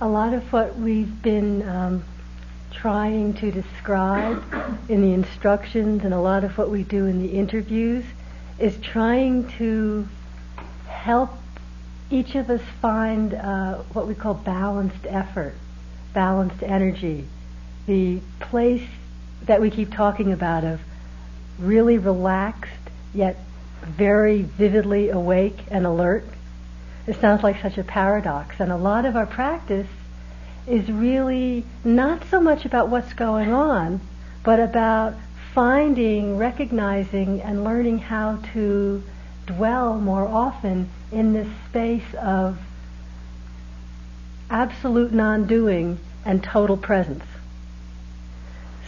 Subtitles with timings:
[0.00, 2.04] a lot of what we've been um,
[2.70, 4.42] trying to describe
[4.90, 8.04] in the instructions and a lot of what we do in the interviews
[8.58, 10.06] is trying to
[10.86, 11.30] help
[12.10, 15.54] each of us find uh, what we call balanced effort,
[16.12, 17.26] balanced energy,
[17.86, 18.86] the place
[19.44, 20.80] that we keep talking about of
[21.58, 22.70] really relaxed
[23.14, 23.38] yet
[23.82, 26.24] very vividly awake and alert.
[27.06, 29.88] It sounds like such a paradox, and a lot of our practice
[30.66, 34.00] is really not so much about what's going on,
[34.42, 35.14] but about
[35.54, 39.02] finding, recognizing, and learning how to
[39.46, 42.58] dwell more often in this space of
[44.50, 47.24] absolute non-doing and total presence.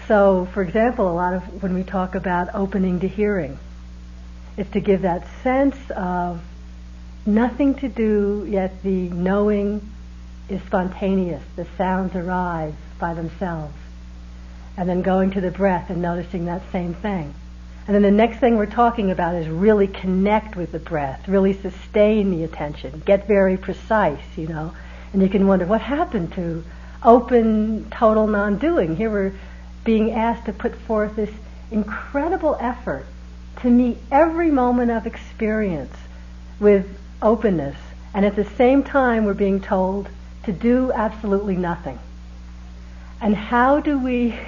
[0.08, 3.58] So, for example, a lot of when we talk about opening to hearing,
[4.56, 6.40] it's to give that sense of
[7.28, 9.88] nothing to do, yet the knowing
[10.48, 11.42] is spontaneous.
[11.56, 13.74] The sounds arise by themselves.
[14.76, 17.34] And then going to the breath and noticing that same thing.
[17.86, 21.54] And then the next thing we're talking about is really connect with the breath, really
[21.54, 24.74] sustain the attention, get very precise, you know.
[25.12, 26.64] And you can wonder what happened to
[27.02, 28.96] open, total non-doing.
[28.96, 29.32] Here we're
[29.84, 31.30] being asked to put forth this
[31.70, 33.06] incredible effort
[33.62, 35.94] to meet every moment of experience
[36.60, 36.86] with
[37.22, 37.76] openness.
[38.14, 40.08] And at the same time, we're being told
[40.44, 41.98] to do absolutely nothing.
[43.20, 44.38] And how do we,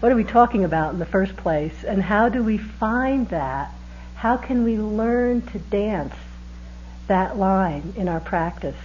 [0.00, 1.84] what are we talking about in the first place?
[1.84, 3.72] And how do we find that?
[4.14, 6.14] How can we learn to dance
[7.08, 8.76] that line in our practice?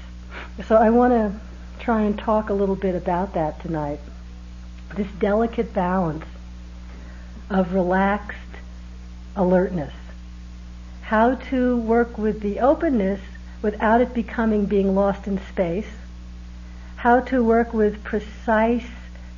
[0.67, 1.39] So I want to
[1.80, 3.99] try and talk a little bit about that tonight.
[4.95, 6.26] This delicate balance
[7.49, 8.37] of relaxed
[9.36, 9.93] alertness.
[11.13, 13.21] How to work with the openness
[13.61, 15.85] without it becoming being lost in space
[16.95, 18.89] how to work with precise,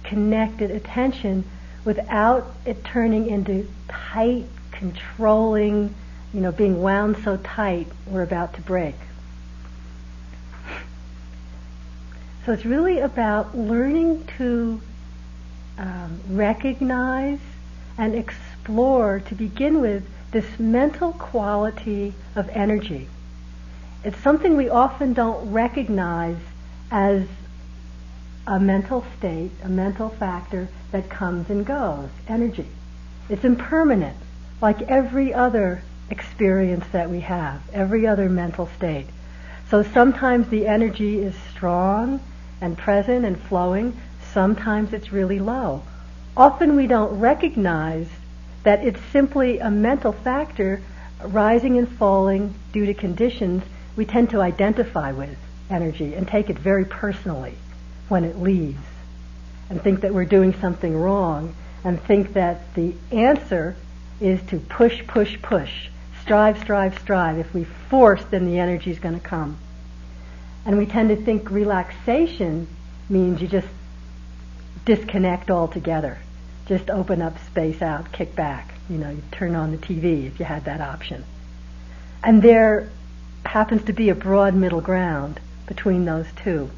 [0.05, 1.43] connected attention
[1.83, 5.93] without it turning into tight, controlling,
[6.33, 8.95] you know, being wound so tight we're about to break.
[12.45, 14.79] So it's really about learning to
[15.77, 17.39] um, recognize
[17.97, 23.07] and explore, to begin with, this mental quality of energy.
[24.03, 26.35] It's something we often don't recognize
[26.91, 27.25] as
[28.45, 32.67] a mental state, a mental factor that comes and goes, energy.
[33.29, 34.17] It's impermanent,
[34.61, 39.07] like every other experience that we have, every other mental state.
[39.69, 42.19] So sometimes the energy is strong
[42.59, 43.97] and present and flowing,
[44.33, 45.83] sometimes it's really low.
[46.35, 48.09] Often we don't recognize
[48.65, 50.81] that it's simply a mental factor
[51.23, 53.63] rising and falling due to conditions
[53.95, 55.37] we tend to identify with
[55.69, 57.55] energy and take it very personally
[58.09, 58.83] when it leaves
[59.69, 63.75] and think that we're doing something wrong and think that the answer
[64.19, 65.89] is to push, push, push.
[66.21, 67.37] Strive, strive, strive.
[67.37, 69.57] If we force, then the energy is going to come.
[70.65, 72.67] And we tend to think relaxation
[73.09, 73.67] means you just
[74.85, 76.17] disconnect altogether.
[76.65, 78.73] Just open up, space out, kick back.
[78.89, 81.23] You know, you turn on the TV if you had that option.
[82.23, 82.89] And there
[83.45, 86.69] happens to be a broad middle ground between those two.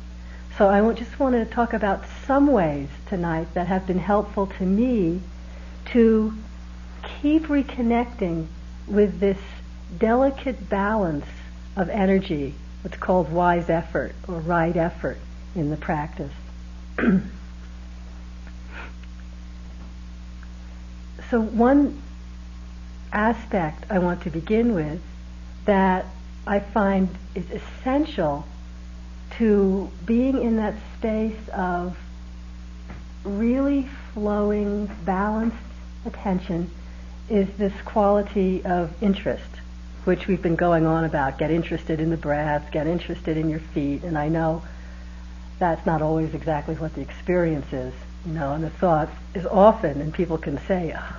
[0.57, 4.63] So I just want to talk about some ways tonight that have been helpful to
[4.63, 5.21] me
[5.91, 6.33] to
[7.21, 8.47] keep reconnecting
[8.87, 9.37] with this
[9.97, 11.25] delicate balance
[11.75, 15.19] of energy, what's called wise effort or right effort
[15.55, 16.33] in the practice.
[21.29, 22.01] so one
[23.11, 25.01] aspect I want to begin with
[25.65, 26.05] that
[26.45, 28.45] I find is essential
[29.37, 31.97] to being in that space of
[33.23, 35.57] really flowing, balanced
[36.05, 36.71] attention
[37.29, 39.49] is this quality of interest,
[40.05, 41.37] which we've been going on about.
[41.37, 44.63] Get interested in the breath, get interested in your feet, and I know
[45.59, 47.93] that's not always exactly what the experience is,
[48.27, 51.15] you know, and the thought is often, and people can say, oh,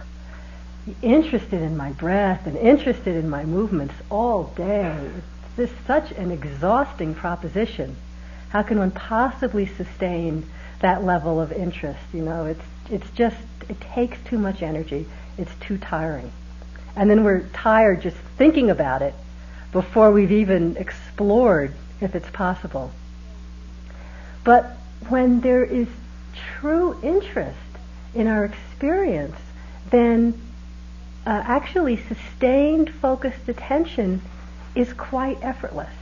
[1.03, 5.11] interested in my breath and interested in my movements all day.
[5.57, 7.97] It's just such an exhausting proposition
[8.51, 10.49] how can one possibly sustain
[10.81, 12.01] that level of interest?
[12.13, 13.37] You know, it's it's just
[13.69, 15.07] it takes too much energy.
[15.37, 16.33] It's too tiring.
[16.97, 19.15] And then we're tired just thinking about it
[19.71, 22.91] before we've even explored if it's possible.
[24.45, 24.77] But
[25.09, 25.87] when there is
[26.59, 27.59] true interest
[28.15, 29.37] in our experience,
[29.91, 30.41] then
[31.27, 34.23] uh, actually sustained focused attention
[34.75, 35.93] is quite effortless.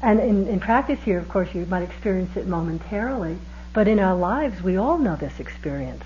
[0.00, 3.38] And in, in practice here, of course, you might experience it momentarily,
[3.72, 6.04] but in our lives, we all know this experience.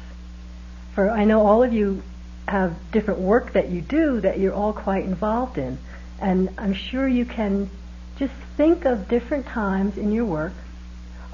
[0.95, 2.03] For I know all of you
[2.49, 5.79] have different work that you do that you're all quite involved in.
[6.21, 7.71] And I'm sure you can
[8.17, 10.53] just think of different times in your work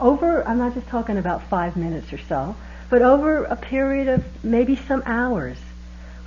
[0.01, 2.57] over, I'm not just talking about five minutes or so,
[2.91, 5.59] but over a period of maybe some hours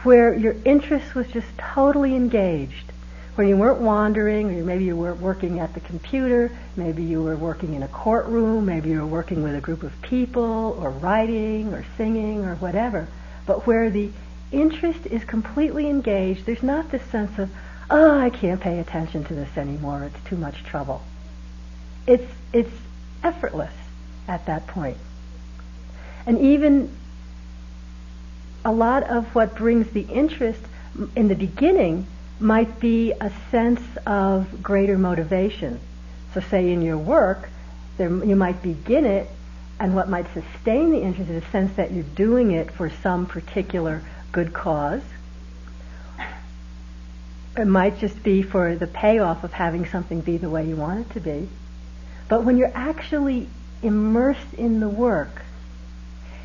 [0.03, 2.91] where your interest was just totally engaged,
[3.35, 7.35] where you weren't wandering, or maybe you weren't working at the computer, maybe you were
[7.35, 11.73] working in a courtroom, maybe you were working with a group of people, or writing,
[11.73, 13.07] or singing, or whatever,
[13.45, 14.09] but where the
[14.51, 17.49] interest is completely engaged, there's not this sense of,
[17.89, 21.03] oh, I can't pay attention to this anymore, it's too much trouble.
[22.07, 22.71] It's, it's
[23.23, 23.73] effortless
[24.27, 24.97] at that point.
[26.25, 26.95] And even
[28.63, 30.61] a lot of what brings the interest
[31.15, 32.05] in the beginning
[32.39, 35.79] might be a sense of greater motivation.
[36.33, 37.49] So, say in your work,
[37.97, 39.29] there, you might begin it,
[39.79, 43.25] and what might sustain the interest is a sense that you're doing it for some
[43.25, 44.01] particular
[44.31, 45.01] good cause.
[47.57, 51.07] It might just be for the payoff of having something be the way you want
[51.07, 51.49] it to be.
[52.27, 53.47] But when you're actually
[53.81, 55.41] immersed in the work,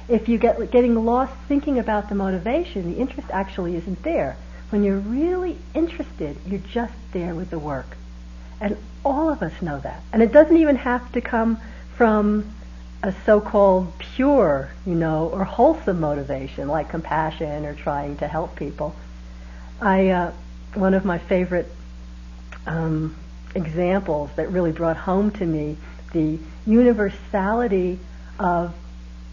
[0.08, 4.36] if you get getting lost thinking about the motivation, the interest actually isn't there.
[4.70, 7.96] When you're really interested, you're just there with the work.
[8.60, 10.02] And all of us know that.
[10.12, 11.58] And it doesn't even have to come
[11.96, 12.52] from
[13.02, 18.96] a so-called pure, you know, or wholesome motivation like compassion or trying to help people.
[19.80, 20.32] I, uh,
[20.74, 21.70] one of my favorite
[22.66, 23.14] um,
[23.56, 25.76] examples that really brought home to me
[26.12, 27.98] the universality
[28.38, 28.74] of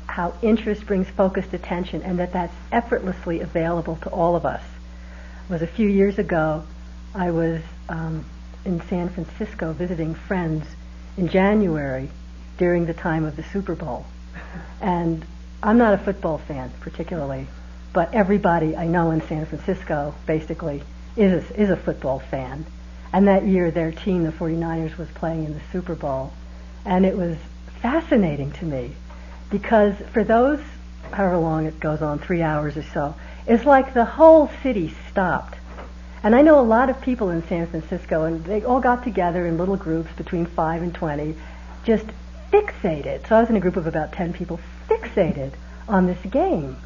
[0.07, 4.63] how interest brings focused attention and that that's effortlessly available to all of us.
[5.49, 6.63] It was a few years ago,
[7.13, 8.25] I was um,
[8.65, 10.65] in San Francisco visiting friends
[11.17, 12.09] in January
[12.57, 14.05] during the time of the Super Bowl.
[14.81, 15.25] And
[15.61, 17.47] I'm not a football fan particularly,
[17.91, 20.81] but everybody I know in San Francisco basically
[21.15, 22.65] is a, is a football fan.
[23.13, 26.33] And that year their team, the 49ers, was playing in the Super Bowl.
[26.83, 27.37] And it was
[27.81, 28.95] fascinating to me
[29.51, 30.59] because for those,
[31.11, 33.15] however long it goes on, three hours or so,
[33.45, 35.57] it's like the whole city stopped.
[36.23, 39.45] And I know a lot of people in San Francisco, and they all got together
[39.45, 41.35] in little groups between 5 and 20,
[41.83, 42.05] just
[42.51, 43.27] fixated.
[43.27, 44.59] So I was in a group of about 10 people,
[44.89, 45.51] fixated
[45.87, 46.77] on this game.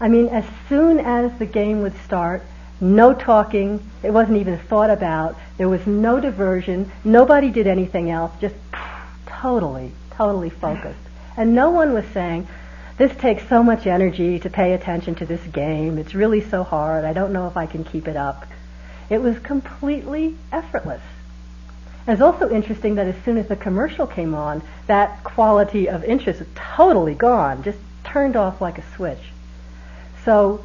[0.00, 2.42] I mean, as soon as the game would start,
[2.80, 8.32] no talking, it wasn't even thought about, there was no diversion, nobody did anything else,
[8.40, 8.54] just
[9.26, 10.98] totally, totally focused.
[11.36, 12.48] And no one was saying,
[12.96, 17.04] this takes so much energy to pay attention to this game, it's really so hard,
[17.04, 18.46] I don't know if I can keep it up.
[19.08, 21.02] It was completely effortless.
[22.06, 26.02] And it's also interesting that as soon as the commercial came on, that quality of
[26.04, 29.32] interest was totally gone, just turned off like a switch.
[30.24, 30.64] So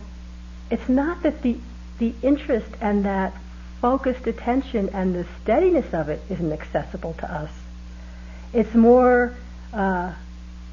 [0.69, 1.57] it's not that the,
[1.99, 3.33] the interest and that
[3.81, 7.51] focused attention and the steadiness of it isn't accessible to us.
[8.53, 9.33] It's more,
[9.73, 10.13] uh,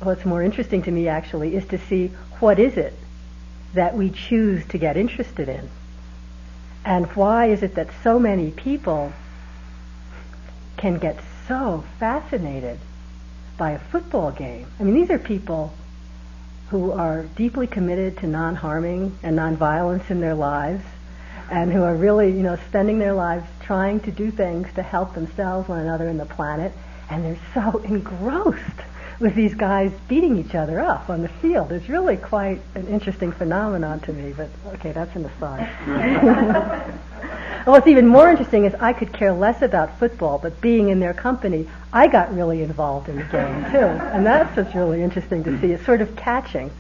[0.02, 2.08] what's more interesting to me actually is to see
[2.40, 2.94] what is it
[3.75, 5.68] that we choose to get interested in.
[6.85, 9.12] And why is it that so many people
[10.76, 11.16] can get
[11.47, 12.78] so fascinated
[13.56, 14.66] by a football game.
[14.80, 15.73] I mean, these are people
[16.70, 20.85] who are deeply committed to non-harming and non-violence in their lives
[21.52, 25.14] and who are really, you know, spending their lives trying to do things to help
[25.14, 26.73] themselves, one another, and the planet.
[27.11, 28.80] And they're so engrossed
[29.21, 31.71] with these guys beating each other up on the field.
[31.71, 35.68] It's really quite an interesting phenomenon to me, but okay, that's an aside.
[37.66, 41.14] What's even more interesting is I could care less about football, but being in their
[41.14, 43.78] company, I got really involved in the game too.
[43.78, 45.73] And that's what's really interesting to see.
[45.73, 46.71] It's sort of catching.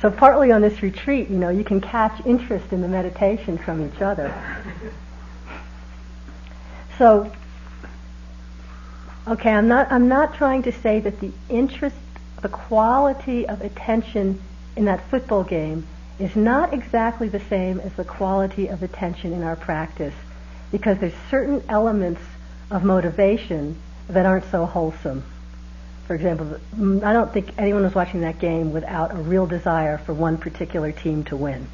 [0.00, 3.86] So partly on this retreat, you know, you can catch interest in the meditation from
[3.86, 4.34] each other.
[6.96, 7.30] So,
[9.28, 11.96] okay, I'm not, I'm not trying to say that the interest,
[12.40, 14.40] the quality of attention
[14.76, 15.86] in that football game
[16.18, 20.14] is not exactly the same as the quality of attention in our practice
[20.70, 22.20] because there's certain elements
[22.70, 23.76] of motivation
[24.08, 25.24] that aren't so wholesome.
[26.10, 29.96] For example, mm, I don't think anyone was watching that game without a real desire
[29.96, 31.68] for one particular team to win.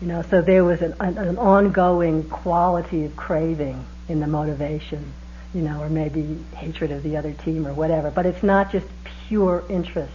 [0.00, 5.12] You know, so there was an, an, an ongoing quality of craving in the motivation,
[5.52, 8.12] you know, or maybe hatred of the other team or whatever.
[8.12, 8.86] But it's not just
[9.26, 10.12] pure interest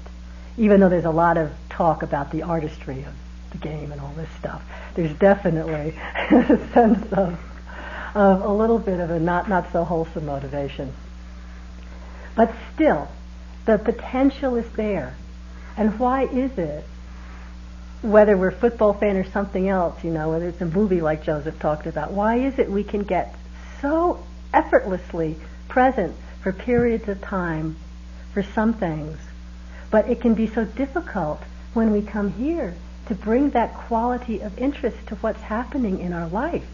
[0.57, 3.13] even though there's a lot of talk about the artistry of
[3.51, 4.63] the game and all this stuff,
[4.95, 5.93] there's definitely
[6.31, 7.39] a sense of,
[8.15, 10.93] of a little bit of a not, not so wholesome motivation.
[12.35, 13.07] But still,
[13.65, 15.15] the potential is there.
[15.77, 16.83] And why is it?
[18.01, 21.23] Whether we're a football fan or something else, you know, whether it's a movie like
[21.23, 23.33] Joseph talked about, why is it we can get
[23.81, 24.23] so
[24.53, 25.37] effortlessly
[25.67, 27.75] present for periods of time
[28.33, 29.17] for some things,
[29.89, 31.41] but it can be so difficult
[31.73, 32.73] when we come here
[33.07, 36.67] to bring that quality of interest to what's happening in our life.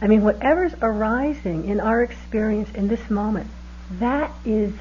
[0.00, 3.48] I mean, whatever's arising in our experience in this moment,
[3.92, 4.72] that is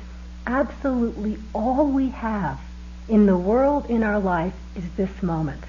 [0.46, 2.60] absolutely all we have
[3.08, 5.64] in the world in our life is this moment.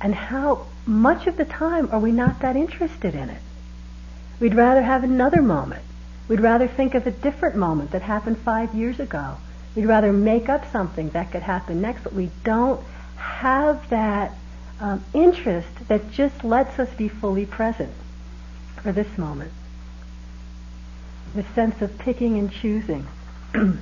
[0.00, 3.40] And how much of the time are we not that interested in it?
[4.40, 5.84] We'd rather have another moment.
[6.28, 9.36] We'd rather think of a different moment that happened five years ago.
[9.74, 12.80] We'd rather make up something that could happen next, but we don't
[13.16, 14.32] have that
[14.80, 17.92] um, interest that just lets us be fully present
[18.82, 19.52] for this moment.
[21.34, 23.06] The sense of picking and choosing.
[23.54, 23.80] Of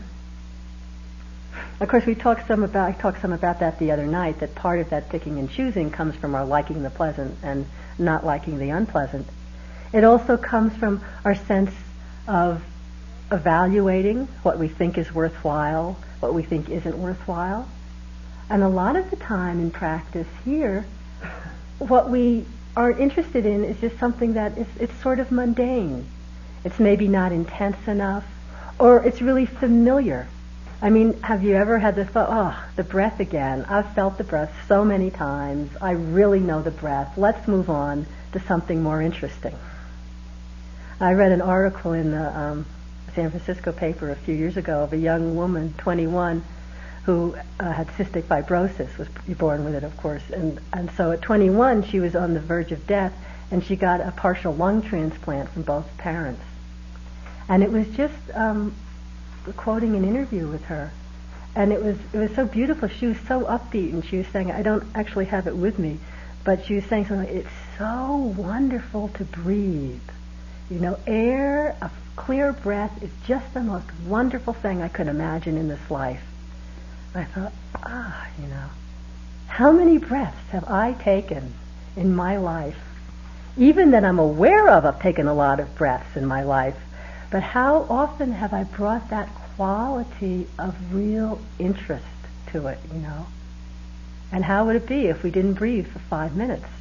[1.88, 4.40] course, we talked some about I talked some about that the other night.
[4.40, 7.66] That part of that picking and choosing comes from our liking the pleasant and
[7.98, 9.26] not liking the unpleasant.
[9.92, 11.72] It also comes from our sense
[12.28, 12.62] of
[13.32, 17.68] evaluating what we think is worthwhile, what we think isn't worthwhile.
[18.48, 20.84] And a lot of the time in practice here,
[21.78, 22.44] what we
[22.76, 26.06] aren't interested in is just something that is it's sort of mundane.
[26.64, 28.24] It's maybe not intense enough,
[28.80, 30.26] or it's really familiar.
[30.82, 33.66] I mean, have you ever had the thought, oh, the breath again?
[33.66, 35.70] I've felt the breath so many times.
[35.80, 37.18] I really know the breath.
[37.18, 39.54] Let's move on to something more interesting.
[40.98, 42.66] I read an article in the um,
[43.14, 46.42] San Francisco paper a few years ago of a young woman, 21,
[47.04, 50.22] who uh, had cystic fibrosis, was born with it, of course.
[50.32, 53.12] And, and so at 21, she was on the verge of death,
[53.50, 56.42] and she got a partial lung transplant from both parents.
[57.50, 58.72] And it was just um,
[59.56, 60.92] quoting an interview with her.
[61.56, 62.88] And it was, it was so beautiful.
[62.88, 65.98] She was so upbeat, and she was saying, I don't actually have it with me,
[66.44, 70.00] but she was saying something like, it's so wonderful to breathe.
[70.70, 75.56] You know, air, a clear breath is just the most wonderful thing I could imagine
[75.56, 76.22] in this life.
[77.16, 78.68] I thought, ah, you know,
[79.48, 81.52] how many breaths have I taken
[81.96, 82.78] in my life?
[83.56, 86.76] Even that I'm aware of, I've taken a lot of breaths in my life.
[87.30, 92.04] But how often have I brought that quality of real interest
[92.48, 93.26] to it, you know?
[94.32, 96.66] And how would it be if we didn't breathe for five minutes?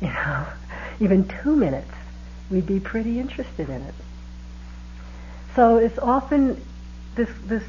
[0.00, 0.46] You know,
[1.00, 1.90] even two minutes,
[2.50, 3.94] we'd be pretty interested in it.
[5.54, 6.60] So it's often
[7.14, 7.62] this, this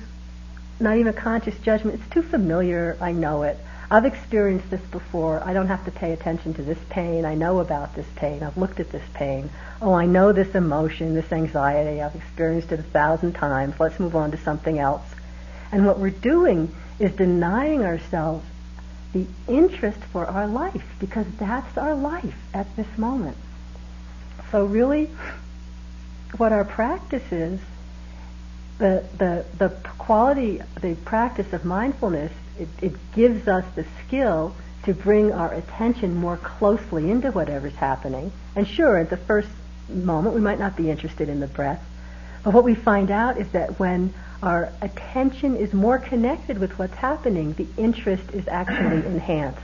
[0.80, 2.02] not even conscious judgment.
[2.02, 2.98] It's too familiar.
[3.00, 3.58] I know it.
[3.96, 5.42] I've experienced this before.
[5.42, 7.24] I don't have to pay attention to this pain.
[7.24, 8.44] I know about this pain.
[8.44, 9.50] I've looked at this pain.
[9.82, 12.02] Oh, I know this emotion, this anxiety.
[12.02, 13.76] I've experienced it a thousand times.
[13.80, 15.06] Let's move on to something else.
[15.72, 18.46] And what we're doing is denying ourselves
[19.14, 23.38] the interest for our life because that's our life at this moment.
[24.52, 25.10] So really,
[26.36, 27.62] what our practice is
[28.78, 34.94] the, the, the quality, the practice of mindfulness, it, it gives us the skill to
[34.94, 38.32] bring our attention more closely into whatever's happening.
[38.56, 39.50] And sure, at the first
[39.90, 41.84] moment, we might not be interested in the breath.
[42.44, 46.94] But what we find out is that when our attention is more connected with what's
[46.96, 49.62] happening, the interest is actually enhanced.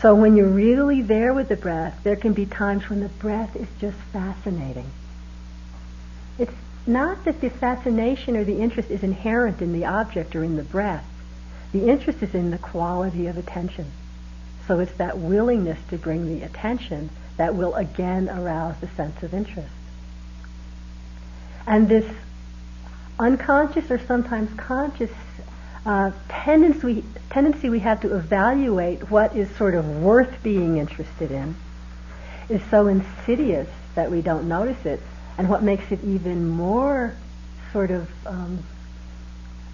[0.00, 3.56] So when you're really there with the breath, there can be times when the breath
[3.56, 4.90] is just fascinating.
[6.38, 6.52] It's
[6.86, 10.62] not that the fascination or the interest is inherent in the object or in the
[10.62, 11.04] breath.
[11.72, 13.86] The interest is in the quality of attention.
[14.66, 19.32] So it's that willingness to bring the attention that will again arouse the sense of
[19.32, 19.72] interest.
[21.66, 22.10] And this
[23.18, 25.10] unconscious or sometimes conscious
[25.84, 31.56] uh, tendency, tendency we have to evaluate what is sort of worth being interested in
[32.48, 35.00] is so insidious that we don't notice it
[35.36, 37.14] and what makes it even more
[37.72, 38.64] sort of, um,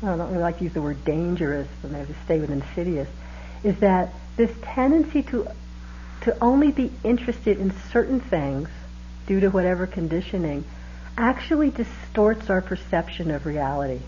[0.02, 3.08] I don't really like to use the word dangerous, but maybe to stay with insidious,
[3.62, 5.48] is that this tendency to
[6.22, 8.68] to only be interested in certain things
[9.26, 10.64] due to whatever conditioning
[11.18, 14.00] actually distorts our perception of reality.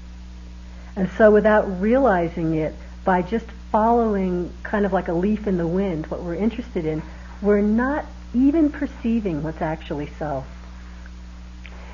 [0.97, 2.75] And so without realizing it,
[3.05, 7.03] by just following kind of like a leaf in the wind, what we're interested in,
[7.43, 10.45] we're not even perceiving what's actually so.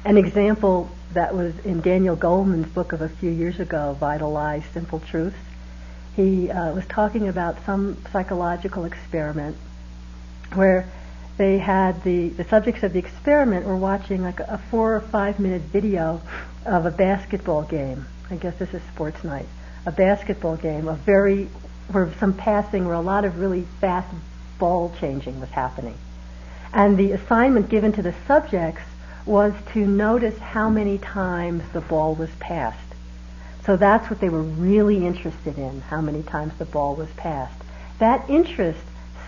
[0.05, 4.63] An example that was in Daniel Goleman's book of a few years ago, Vital Lies,
[4.73, 5.37] Simple Truths.
[6.17, 9.57] He uh, was talking about some psychological experiment
[10.55, 10.89] where
[11.39, 15.41] they had the, the subjects of the experiment were watching like a four or five
[15.41, 16.21] minute video
[16.67, 18.07] of a basketball game.
[18.31, 19.47] I guess this is sports night.
[19.87, 21.49] A basketball game, a very,
[21.91, 24.09] where some passing, where a lot of really fast
[24.59, 25.97] ball changing was happening.
[26.73, 28.83] And the assignment given to the subjects
[29.25, 32.79] was to notice how many times the ball was passed.
[33.65, 37.63] So that's what they were really interested in, how many times the ball was passed.
[37.99, 38.81] That interest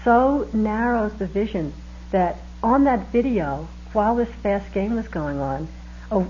[0.02, 1.72] so narrows the vision
[2.10, 5.68] that on that video, while this fast game was going on,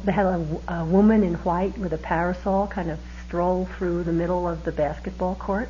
[0.05, 4.13] they had a, a woman in white with a parasol kind of stroll through the
[4.13, 5.69] middle of the basketball court.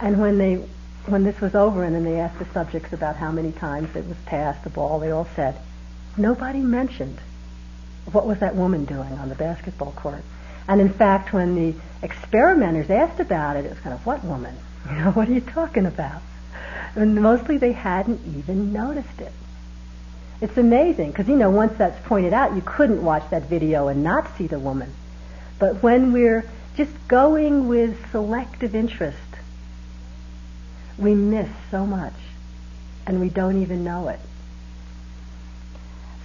[0.00, 0.64] And when they
[1.06, 4.06] when this was over and then they asked the subjects about how many times it
[4.06, 5.56] was passed the ball, they all said,
[6.16, 7.18] nobody mentioned
[8.10, 10.22] what was that woman doing on the basketball court.
[10.68, 14.56] And in fact, when the experimenters asked about it, it was kind of, what woman?
[14.90, 16.22] You know, what are you talking about?
[16.96, 19.32] And mostly they hadn't even noticed it.
[20.40, 24.02] It's amazing because, you know, once that's pointed out, you couldn't watch that video and
[24.02, 24.92] not see the woman.
[25.60, 26.44] But when we're
[26.76, 29.18] just going with selective interest,
[30.98, 32.14] we miss so much
[33.06, 34.18] and we don't even know it.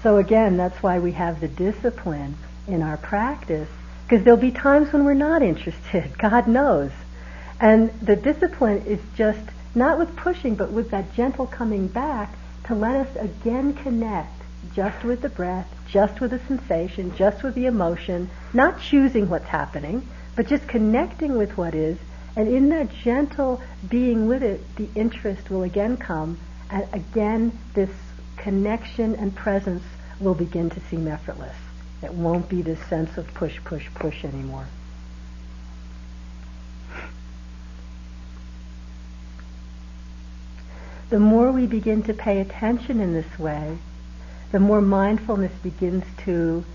[0.08, 3.68] So again, that's why we have the discipline in our practice
[4.04, 6.18] because there'll be times when we're not interested.
[6.18, 6.92] God knows.
[7.60, 12.34] And the discipline is just not with pushing, but with that gentle coming back
[12.68, 14.32] to let us again connect
[14.74, 19.48] just with the breath, just with the sensation, just with the emotion, not choosing what's
[19.48, 21.98] happening, but just connecting with what is.
[22.38, 27.90] And in that gentle being with it, the interest will again come, and again this
[28.38, 29.84] connection and presence
[30.20, 31.56] will begin to seem effortless.
[32.02, 34.68] It won't be this sense of push, push, push anymore.
[41.10, 43.78] The more we begin to pay attention in this way,
[44.52, 46.66] the more mindfulness begins to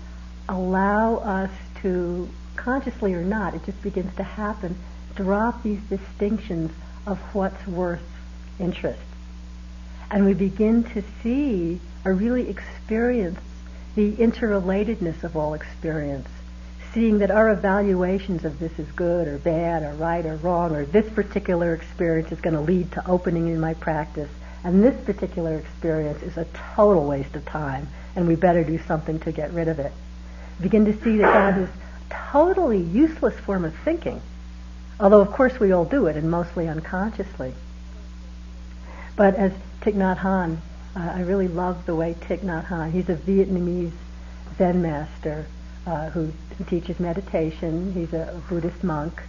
[0.49, 1.51] allow us
[1.81, 4.75] to, consciously or not, it just begins to happen,
[5.15, 6.71] drop these distinctions
[7.05, 8.01] of what's worth
[8.59, 9.01] interest.
[10.09, 13.39] And we begin to see or really experience
[13.95, 16.27] the interrelatedness of all experience,
[16.93, 20.85] seeing that our evaluations of this is good or bad or right or wrong or
[20.85, 24.29] this particular experience is going to lead to opening in my practice
[24.63, 29.19] and this particular experience is a total waste of time and we better do something
[29.19, 29.91] to get rid of it.
[30.61, 34.21] Begin to see that that is a totally useless form of thinking,
[34.99, 37.53] although of course we all do it and mostly unconsciously.
[39.15, 40.57] But as Thich Nhat Hanh
[40.95, 43.91] uh, I really love the way Thich Nhat Hanh, he's a Vietnamese
[44.57, 45.45] Zen master
[45.85, 46.31] uh, who
[46.67, 47.93] teaches meditation.
[47.93, 49.21] He's a Buddhist monk,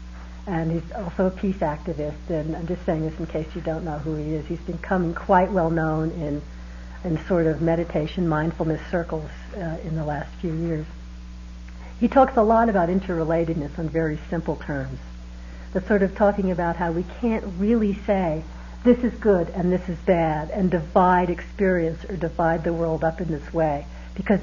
[0.46, 2.28] and he's also a peace activist.
[2.28, 4.46] And I'm just saying this in case you don't know who he is.
[4.46, 6.42] He's becoming quite well known in
[7.04, 10.86] in sort of meditation, mindfulness circles uh, in the last few years.
[12.00, 14.98] He talks a lot about interrelatedness on very simple terms.
[15.74, 18.42] The sort of talking about how we can't really say
[18.84, 23.18] this is good and this is bad and divide experience or divide the world up
[23.18, 24.40] in this way because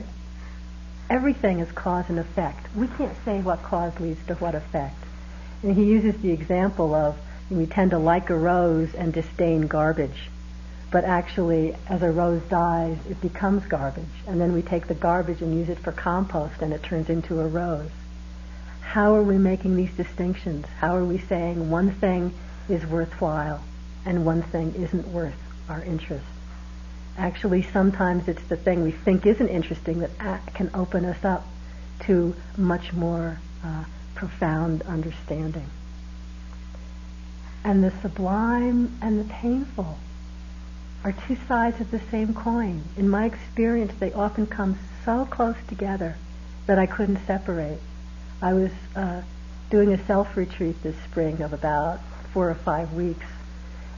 [1.11, 2.65] everything is cause and effect.
[2.75, 4.95] We can't say what cause leads to what effect.
[5.61, 7.19] And he uses the example of
[7.51, 10.31] we tend to like a rose and disdain garbage.
[10.89, 14.05] But actually, as a rose dies, it becomes garbage.
[14.27, 17.39] And then we take the garbage and use it for compost and it turns into
[17.39, 17.91] a rose.
[18.81, 20.65] How are we making these distinctions?
[20.79, 22.33] How are we saying one thing
[22.67, 23.61] is worthwhile
[24.05, 25.35] and one thing isn't worth
[25.69, 26.25] our interest.
[27.17, 31.45] Actually, sometimes it's the thing we think isn't interesting that can open us up
[32.01, 33.83] to much more uh,
[34.15, 35.67] profound understanding.
[37.63, 39.97] And the sublime and the painful
[41.03, 42.83] are two sides of the same coin.
[42.97, 46.15] In my experience, they often come so close together
[46.65, 47.79] that I couldn't separate.
[48.41, 49.21] I was uh,
[49.69, 51.99] doing a self retreat this spring of about
[52.33, 53.25] four or five weeks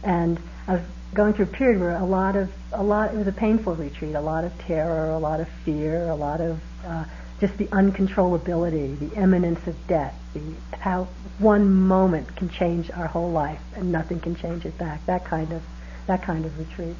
[0.03, 0.81] and I was
[1.13, 4.15] going through a period where a lot of a lot it was a painful retreat,
[4.15, 7.05] a lot of terror, a lot of fear, a lot of uh,
[7.39, 10.41] just the uncontrollability, the imminence of death, the,
[10.77, 11.07] how
[11.39, 15.05] one moment can change our whole life and nothing can change it back.
[15.05, 15.61] That kind of
[16.07, 16.95] that kind of retreat,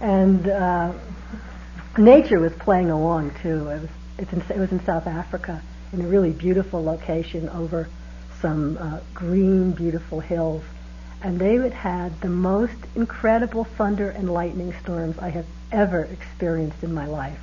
[0.00, 0.92] and uh,
[1.98, 3.68] nature was playing along too.
[3.68, 3.80] It
[4.18, 7.88] was in, it was in South Africa in a really beautiful location over
[8.40, 10.64] some uh, green, beautiful hills
[11.22, 16.82] and they had had the most incredible thunder and lightning storms I have ever experienced
[16.82, 17.38] in my life.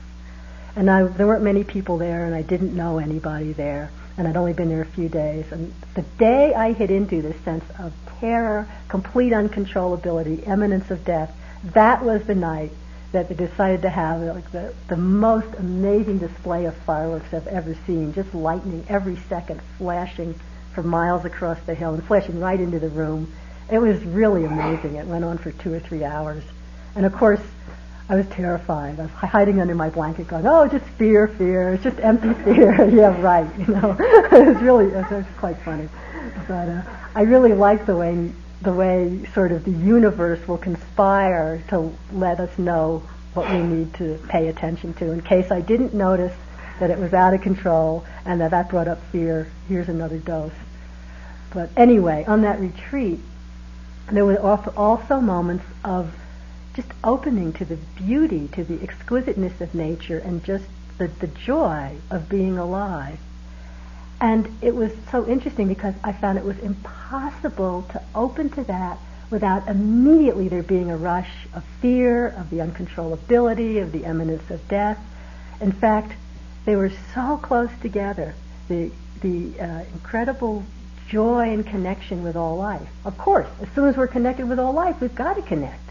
[0.76, 4.38] And I, there weren't many people there, and I didn't know anybody there, and I'd
[4.38, 5.52] only been there a few days.
[5.52, 11.36] And the day I hit into this sense of terror, complete uncontrollability, imminence of death,
[11.74, 12.72] that was the night
[13.12, 17.76] that they decided to have like the, the most amazing display of fireworks I've ever
[17.88, 20.40] seen, just lightning every second flashing
[20.74, 23.34] for miles across the hill and flashing right into the room.
[23.72, 24.96] It was really amazing.
[24.96, 26.44] It went on for two or three hours.
[26.96, 27.42] And of course,
[28.10, 29.00] I was terrified.
[29.00, 31.74] I was hiding under my blanket going, oh, just fear, fear.
[31.74, 32.90] It's just empty fear.
[32.90, 33.48] yeah, right.
[33.60, 35.88] You know, it was really, it was quite funny.
[36.48, 36.82] But uh,
[37.14, 38.32] I really like the way,
[38.64, 43.04] the way sort of the universe will conspire to let us know
[43.36, 45.12] what we need to pay attention to.
[45.12, 46.34] In case I didn't notice
[46.80, 50.52] that it was out of control and that that brought up fear, here's another dose.
[51.54, 53.20] But anyway, on that retreat,
[54.12, 56.14] there were also moments of
[56.76, 60.66] just opening to the beauty, to the exquisiteness of nature, and just
[60.98, 63.20] the, the joy of being alive.
[64.22, 68.98] And it was so interesting because I found it was impossible to open to that
[69.30, 74.68] without immediately there being a rush of fear, of the uncontrollability, of the imminence of
[74.68, 75.00] death.
[75.62, 76.14] In fact,
[76.66, 78.34] they were so close together.
[78.68, 78.92] The,
[79.22, 80.66] the uh, incredible
[81.10, 82.88] joy and connection with all life.
[83.04, 85.82] Of course, as soon as we're connected with all life, we've got to connect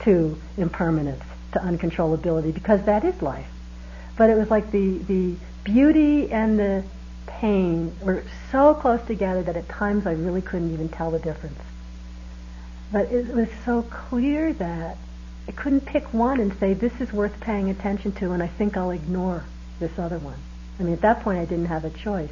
[0.00, 3.48] to impermanence, to uncontrollability, because that is life.
[4.16, 6.84] But it was like the, the beauty and the
[7.26, 11.60] pain were so close together that at times I really couldn't even tell the difference.
[12.92, 14.96] But it was so clear that
[15.46, 18.76] I couldn't pick one and say, this is worth paying attention to, and I think
[18.76, 19.44] I'll ignore
[19.78, 20.38] this other one.
[20.78, 22.30] I mean, at that point, I didn't have a choice.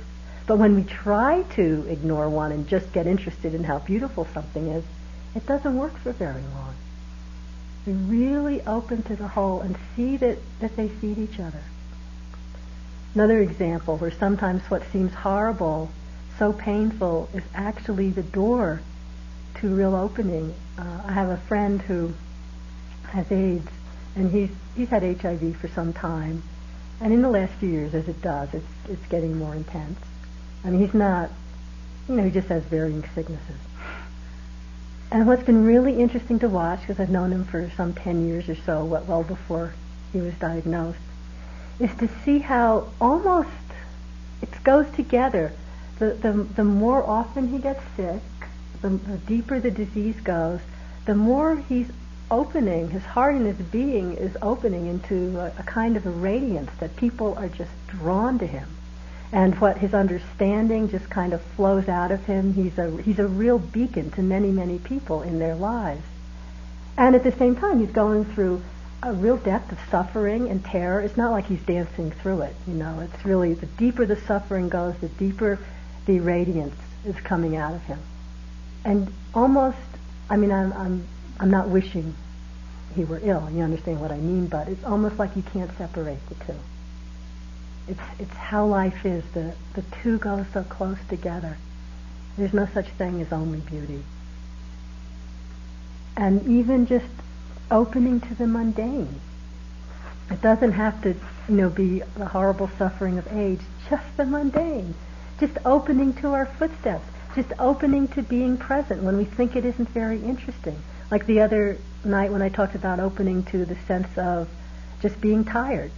[0.49, 4.67] But when we try to ignore one and just get interested in how beautiful something
[4.67, 4.83] is,
[5.37, 6.75] it doesn't work for very long
[7.89, 11.63] be really open to the whole and see that, that they feed each other.
[13.15, 15.91] Another example where sometimes what seems horrible,
[16.39, 18.81] so painful, is actually the door
[19.57, 20.55] to real opening.
[20.77, 22.13] Uh, I have a friend who
[23.05, 23.71] has AIDS,
[24.15, 26.43] and he's he's had HIV for some time,
[27.01, 29.99] and in the last few years, as it does, it's it's getting more intense.
[30.65, 31.31] I mean, he's not,
[32.09, 33.57] you know, he just has varying sicknesses.
[35.11, 38.49] And what's been really interesting to watch, because I've known him for some 10 years
[38.49, 39.73] or so, well before
[40.13, 40.99] he was diagnosed,
[41.79, 43.49] is to see how almost
[44.43, 45.53] it goes together.
[45.99, 48.21] The, the, the more often he gets sick,
[48.83, 50.61] the, the deeper the disease goes,
[51.07, 51.91] the more he's
[52.31, 56.71] opening, his heart and his being is opening into a, a kind of a radiance
[56.81, 58.69] that people are just drawn to him
[59.33, 62.55] and what his understanding just kind of flows out of him.
[62.55, 66.05] He's a he's a real beacon to many many people in their lives,
[66.97, 68.63] and at the same time he's going through
[69.03, 71.01] a real depth of suffering and terror.
[71.01, 72.55] It's not like he's dancing through it.
[72.67, 75.59] You know, it's really the deeper the suffering goes, the deeper
[76.07, 78.01] the radiance is coming out of him,
[78.85, 79.77] and almost.
[80.31, 81.07] I mean, I'm I'm
[81.41, 82.15] I'm not wishing
[82.95, 83.49] he were ill.
[83.51, 84.47] You understand what I mean?
[84.47, 86.59] But it's almost like you can't separate the two.
[87.89, 89.25] It's, it's how life is.
[89.33, 91.57] The, the two go so close together.
[92.37, 94.03] There's no such thing as only beauty.
[96.17, 97.07] And even just
[97.71, 99.21] opening to the mundane.
[100.31, 101.15] It doesn't have to,
[101.49, 104.95] you know, be the horrible suffering of age, just the mundane.
[105.41, 107.07] Just opening to our footsteps.
[107.35, 110.77] Just opening to being present when we think it isn't very interesting.
[111.11, 114.49] Like the other night when I talked about opening to the sense of
[115.01, 115.91] just being tired.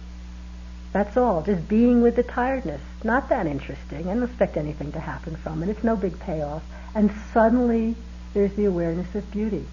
[0.93, 1.41] That's all.
[1.41, 2.81] Just being with the tiredness.
[3.03, 4.09] Not that interesting.
[4.09, 5.69] I don't expect anything to happen from it.
[5.69, 6.63] It's no big payoff.
[6.93, 7.95] And suddenly
[8.33, 9.65] there's the awareness of beauty.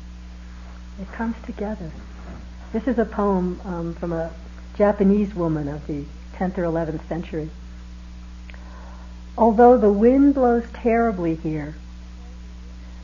[1.01, 1.91] It comes together.
[2.73, 4.31] This is a poem um, from a
[4.77, 6.05] Japanese woman of the
[6.37, 7.51] 10th or 11th century.
[9.37, 11.75] Although the wind blows terribly here,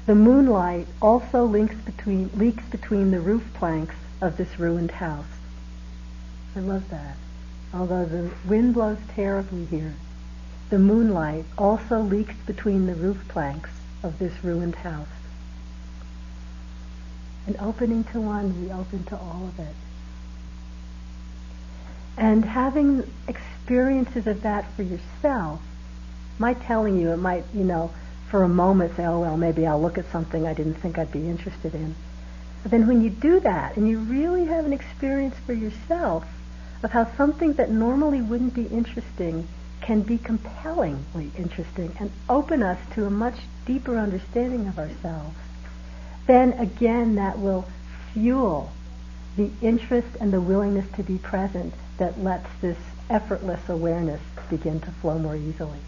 [0.07, 5.25] the moonlight also links between, leaks between the roof planks of this ruined house.
[6.55, 7.17] I love that
[7.75, 9.95] although the wind blows terribly here,
[10.71, 13.71] the moonlight also leaks between the roof planks
[14.03, 15.09] of this ruined house.
[17.47, 19.75] And opening to one, we open to all of it.
[22.17, 25.61] And having experiences of that for yourself
[26.39, 27.91] my telling you, it might, you know,
[28.29, 31.13] for a moment say, oh, well, maybe I'll look at something I didn't think I'd
[31.13, 31.95] be interested in.
[32.63, 36.25] But then when you do that and you really have an experience for yourself,
[36.85, 39.49] of how something that normally wouldn't be interesting
[39.81, 45.37] can be compellingly interesting and open us to a much deeper understanding of ourselves,
[46.27, 47.67] then again that will
[48.13, 48.71] fuel
[49.37, 54.21] the interest and the willingness to be present that lets this effortless awareness
[54.51, 55.79] begin to flow more easily.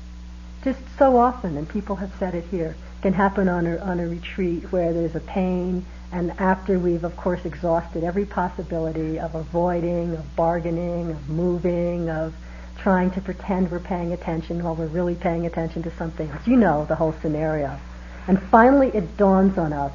[0.67, 4.07] Just so often, and people have said it here, can happen on a, on a
[4.09, 10.13] retreat where there's a pain, and after we've, of course, exhausted every possibility of avoiding,
[10.15, 12.35] of bargaining, of moving, of
[12.79, 16.29] trying to pretend we're paying attention while we're really paying attention to something.
[16.45, 17.79] You know the whole scenario.
[18.27, 19.93] And finally it dawns on us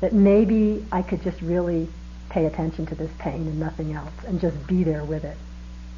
[0.00, 1.88] that maybe I could just really
[2.30, 5.36] pay attention to this pain and nothing else and just be there with it.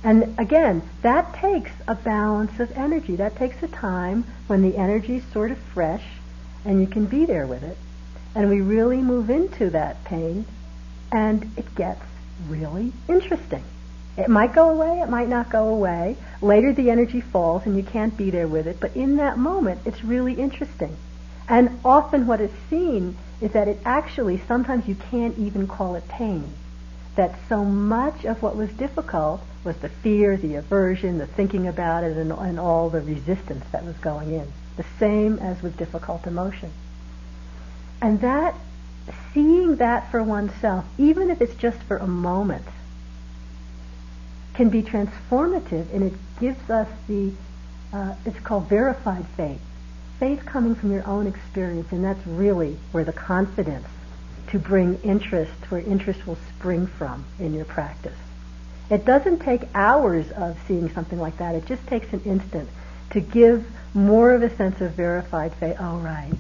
[0.05, 3.17] And again, that takes a balance of energy.
[3.17, 6.05] That takes a time when the energy is sort of fresh
[6.65, 7.77] and you can be there with it.
[8.35, 10.47] And we really move into that pain
[11.11, 12.03] and it gets
[12.49, 13.65] really interesting.
[14.17, 16.17] It might go away, it might not go away.
[16.43, 19.81] Later the energy falls and you can't be there with it, but in that moment
[19.85, 20.97] it's really interesting.
[21.49, 26.07] And often what is seen is that it actually, sometimes you can't even call it
[26.09, 26.53] pain.
[27.17, 32.03] That so much of what was difficult was the fear, the aversion, the thinking about
[32.03, 34.51] it, and, and all the resistance that was going in.
[34.79, 36.73] The same as with difficult emotion.
[38.01, 38.55] And that,
[39.35, 42.65] seeing that for oneself, even if it's just for a moment,
[44.55, 47.33] can be transformative and it gives us the,
[47.93, 49.61] uh, it's called verified faith.
[50.19, 53.87] Faith coming from your own experience, and that's really where the confidence
[54.49, 58.17] to bring interest, where interest will spring from in your practice.
[58.91, 61.55] It doesn't take hours of seeing something like that.
[61.55, 62.69] It just takes an instant
[63.11, 65.77] to give more of a sense of verified faith.
[65.79, 66.33] Oh, right.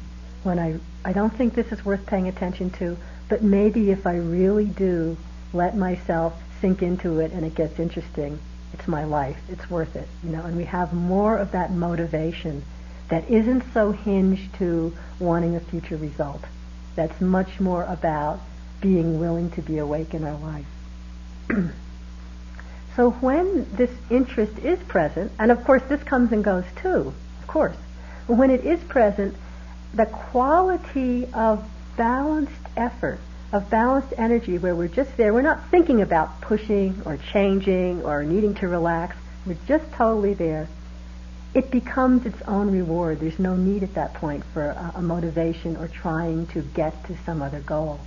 [0.45, 2.97] When I, I don't think this is worth paying attention to,
[3.29, 5.17] but maybe if I really do
[5.53, 8.39] let myself sink into it and it gets interesting,
[8.73, 9.39] it's my life.
[9.51, 10.09] It's worth it.
[10.25, 12.65] You know, and we have more of that motivation
[13.09, 16.45] that isn't so hinged to wanting a future result.
[16.95, 18.41] That's much more about
[18.81, 20.67] being willing to be awake in our life.
[22.99, 27.47] so when this interest is present, and of course this comes and goes too, of
[27.47, 27.77] course,
[28.27, 29.37] but when it is present,
[29.95, 31.65] the quality of
[31.97, 33.21] balanced effort
[33.53, 35.33] of balanced energy where we're just there.
[35.33, 39.17] We're not thinking about pushing or changing or needing to relax.
[39.47, 40.69] We're just totally there.
[41.55, 43.21] It becomes its own reward.
[43.21, 47.17] There's no need at that point for a, a motivation or trying to get to
[47.25, 48.01] some other goal.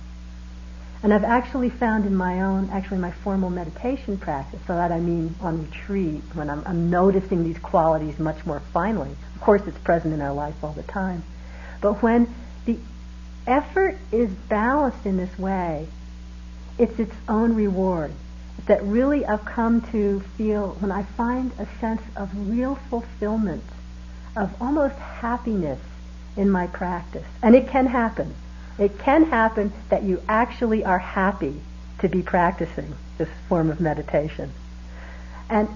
[1.02, 5.00] And I've actually found in my own, actually my formal meditation practice, so that I
[5.00, 9.10] mean on retreat, when I'm, I'm noticing these qualities much more finely.
[9.34, 11.24] Of course, it's present in our life all the time.
[11.80, 12.32] But when
[12.66, 12.78] the
[13.48, 15.88] effort is balanced in this way,
[16.78, 18.12] it's its own reward.
[18.66, 23.64] That really I've come to feel when I find a sense of real fulfillment,
[24.36, 25.80] of almost happiness
[26.36, 27.26] in my practice.
[27.42, 28.36] And it can happen.
[28.82, 31.60] It can happen that you actually are happy
[32.00, 34.52] to be practicing this form of meditation.
[35.48, 35.68] And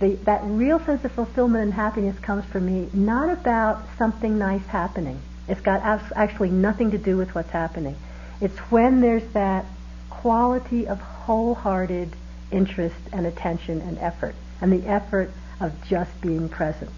[0.00, 4.66] the, that real sense of fulfillment and happiness comes for me not about something nice
[4.66, 5.82] happening it's got
[6.16, 7.96] actually nothing to do with what's happening.
[8.40, 9.66] It's when there's that
[10.08, 12.10] quality of wholehearted
[12.50, 16.90] interest and attention and effort, and the effort of just being present.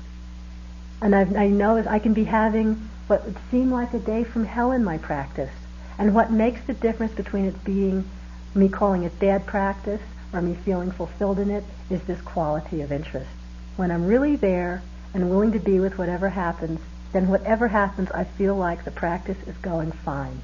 [1.02, 4.44] And I've, i know I can be having what would seem like a day from
[4.44, 5.52] hell in my practice.
[5.98, 8.08] And what makes the difference between it being
[8.54, 10.00] me calling it bad practice
[10.32, 13.30] or me feeling fulfilled in it is this quality of interest.
[13.76, 14.82] When I'm really there
[15.14, 16.80] and willing to be with whatever happens,
[17.12, 20.40] then whatever happens, I feel like the practice is going fine.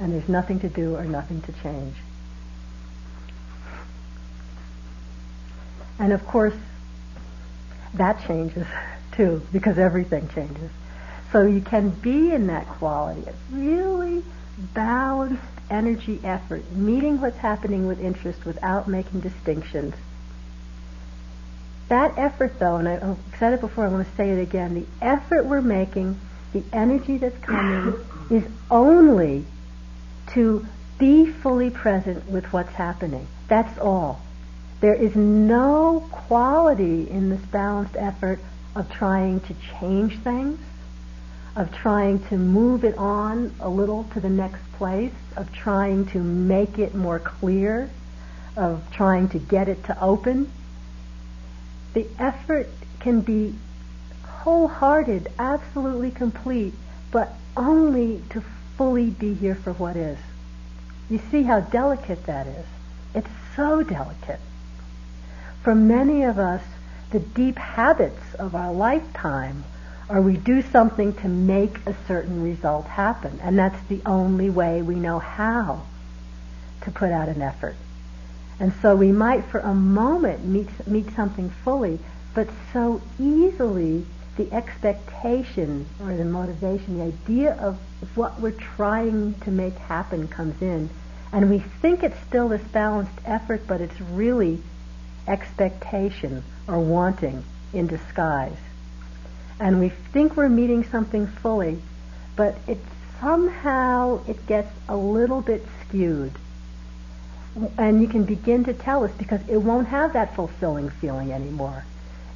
[0.00, 1.96] And there's nothing to do or nothing to change.
[5.98, 6.54] And of course,
[7.94, 8.66] that changes
[9.12, 10.70] too, because everything changes.
[11.34, 14.24] So you can be in that quality of really
[14.72, 19.94] balanced energy effort, meeting what's happening with interest without making distinctions
[21.88, 24.40] that effort, though, and I, oh, have said it before, I want to say it
[24.40, 26.18] again, the effort we're making,
[26.52, 27.94] the energy that's coming,
[28.30, 29.44] is only
[30.32, 30.66] to
[30.98, 33.26] be fully present with what's happening.
[33.48, 34.20] That's all.
[34.80, 38.40] There is no quality in this balanced effort
[38.74, 40.58] of trying to change things,
[41.56, 46.18] of trying to move it on a little to the next place, of trying to
[46.18, 47.90] make it more clear,
[48.56, 50.50] of trying to get it to open
[51.94, 53.54] the effort can be
[54.24, 56.74] wholehearted, absolutely complete,
[57.10, 58.42] but only to
[58.76, 60.18] fully be here for what is.
[61.08, 62.66] You see how delicate that is.
[63.14, 64.40] It's so delicate.
[65.62, 66.62] For many of us,
[67.10, 69.64] the deep habits of our lifetime
[70.08, 74.82] are we do something to make a certain result happen, and that's the only way
[74.82, 75.82] we know how
[76.82, 77.76] to put out an effort.
[78.60, 81.98] And so we might for a moment meet, meet something fully,
[82.34, 87.78] but so easily the expectation or the motivation, the idea of
[88.14, 90.90] what we're trying to make happen comes in.
[91.32, 94.62] And we think it's still this balanced effort, but it's really
[95.26, 98.56] expectation or wanting in disguise.
[99.60, 101.80] And we think we're meeting something fully,
[102.36, 102.78] but it
[103.20, 106.32] somehow it gets a little bit skewed.
[107.78, 111.84] And you can begin to tell us because it won't have that fulfilling feeling anymore.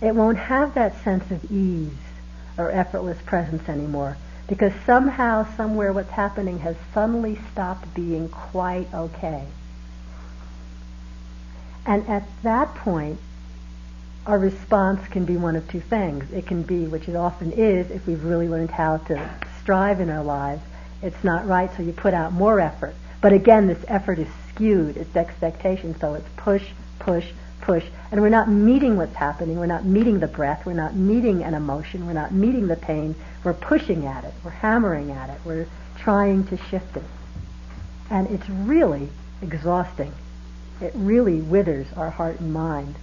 [0.01, 1.91] It won't have that sense of ease
[2.57, 9.45] or effortless presence anymore because somehow, somewhere, what's happening has suddenly stopped being quite okay.
[11.85, 13.19] And at that point,
[14.29, 16.31] our response can be one of two things.
[16.33, 19.31] It can be, which it often is, if we've really learned how to
[19.63, 20.61] strive in our lives,
[21.03, 22.95] it's not right, so you put out more effort.
[23.23, 24.99] But again, this effort is skewed.
[24.99, 26.65] It's expectation, so it's push,
[26.99, 27.25] push,
[27.63, 27.85] push.
[28.13, 29.59] And we're not meeting what's happening.
[29.59, 30.67] We're not meeting the breath.
[30.67, 32.07] We're not meeting an emotion.
[32.07, 33.15] We're not meeting the pain.
[33.45, 34.35] We're pushing at it.
[34.45, 35.41] We're hammering at it.
[35.43, 37.05] We're trying to shift it.
[38.11, 39.09] And it's really
[39.41, 40.13] exhausting.
[40.83, 42.95] It really withers our heart and mind.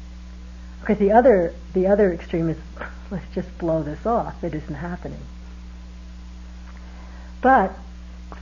[0.82, 2.58] Because the other, the other extreme is,
[3.12, 4.44] let's just blow this off.
[4.44, 5.22] It isn't happening.
[7.42, 7.78] But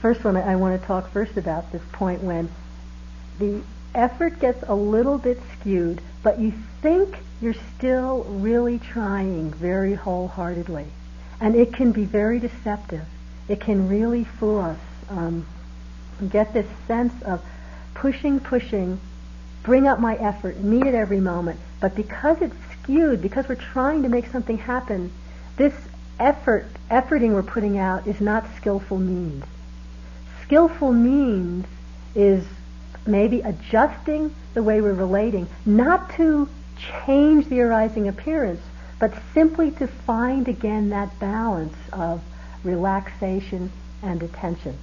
[0.00, 2.50] first one, I want to talk first about this point when
[3.38, 3.62] the
[3.94, 10.86] effort gets a little bit skewed, but you think you're still really trying very wholeheartedly.
[11.40, 13.04] And it can be very deceptive.
[13.48, 14.78] It can really fool us.
[15.10, 15.46] Um,
[16.30, 17.44] get this sense of
[17.94, 19.00] pushing, pushing,
[19.62, 21.60] bring up my effort, meet it every moment.
[21.80, 25.12] But because it's skewed, because we're trying to make something happen,
[25.56, 25.74] this
[26.18, 29.44] effort, efforting we're putting out is not skillful means.
[30.42, 31.66] Skillful means
[32.14, 32.44] is
[33.06, 36.48] maybe adjusting the way we're relating, not to
[37.04, 38.60] change the arising appearance,
[38.98, 42.22] but simply to find again that balance of
[42.62, 43.70] relaxation
[44.02, 44.78] and attention.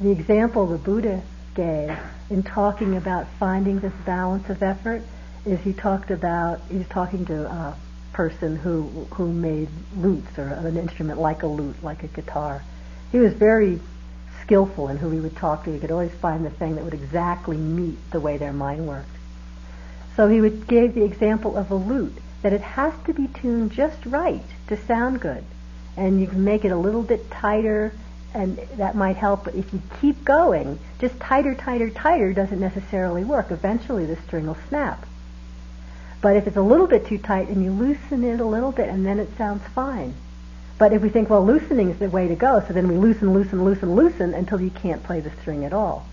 [0.00, 1.22] The example the Buddha
[1.54, 1.96] gave
[2.28, 5.02] in talking about finding this balance of effort
[5.44, 7.76] is he talked about, he was talking to a
[8.12, 8.82] person who,
[9.14, 12.62] who made lutes or an instrument like a lute, like a guitar.
[13.10, 13.80] He was very
[14.42, 15.72] skillful in who he would talk to.
[15.72, 19.08] He could always find the thing that would exactly meet the way their mind worked.
[20.16, 23.72] So he would give the example of a lute, that it has to be tuned
[23.72, 25.44] just right to sound good.
[25.96, 27.92] And you can make it a little bit tighter,
[28.34, 29.44] and that might help.
[29.44, 33.50] But if you keep going, just tighter, tighter, tighter doesn't necessarily work.
[33.50, 35.06] Eventually the string will snap.
[36.22, 38.88] But if it's a little bit too tight and you loosen it a little bit
[38.88, 40.14] and then it sounds fine.
[40.78, 43.34] But if we think, well, loosening is the way to go, so then we loosen,
[43.34, 46.06] loosen, loosen, loosen until you can't play the string at all.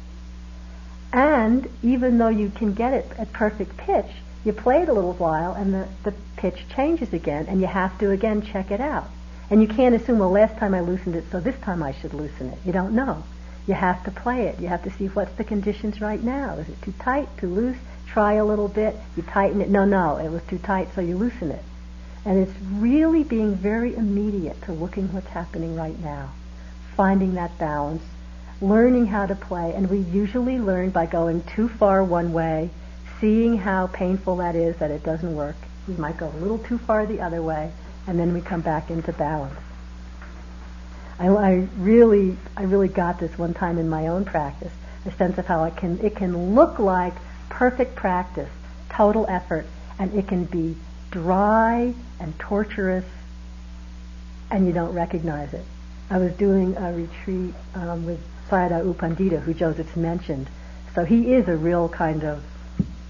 [1.13, 4.11] And even though you can get it at perfect pitch,
[4.43, 7.97] you play it a little while and the, the pitch changes again and you have
[7.99, 9.09] to again check it out.
[9.51, 12.13] And you can't assume, well, last time I loosened it, so this time I should
[12.13, 12.59] loosen it.
[12.65, 13.23] You don't know.
[13.69, 14.59] You have to play it.
[14.59, 16.55] You have to see what's the conditions right now.
[16.55, 17.77] Is it too tight, too loose?
[18.09, 19.69] try a little bit, you tighten it.
[19.69, 21.63] No, no, it was too tight, so you loosen it.
[22.25, 26.31] And it's really being very immediate to looking what's happening right now,
[26.95, 28.03] finding that balance,
[28.61, 29.73] learning how to play.
[29.73, 32.71] And we usually learn by going too far one way,
[33.21, 35.55] seeing how painful that is, that it doesn't work.
[35.87, 37.71] We might go a little too far the other way,
[38.07, 39.59] and then we come back into balance.
[41.19, 44.71] I, I really, I really got this one time in my own practice,
[45.05, 47.13] a sense of how it can, it can look like
[47.49, 48.49] perfect practice,
[48.89, 49.65] total effort,
[49.99, 50.77] and it can be
[51.11, 53.05] dry and torturous,
[54.49, 55.65] and you don't recognize it.
[56.09, 60.47] I was doing a retreat um, with Sayadaw U Pandita, who Joseph's mentioned.
[60.95, 62.43] So he is a real kind of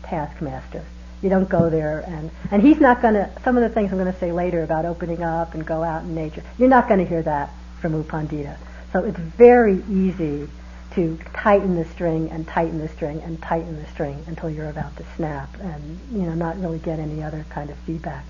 [0.03, 0.83] taskmaster.
[1.21, 3.99] You don't go there and, and he's not going to, some of the things I'm
[3.99, 6.99] going to say later about opening up and go out in nature, you're not going
[6.99, 8.57] to hear that from U Pandita.
[8.91, 10.47] So it's very easy
[10.91, 14.95] to tighten the string and tighten the string and tighten the string until you're about
[14.97, 18.25] to snap and you know not really get any other kind of feedback.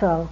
[0.00, 0.28] So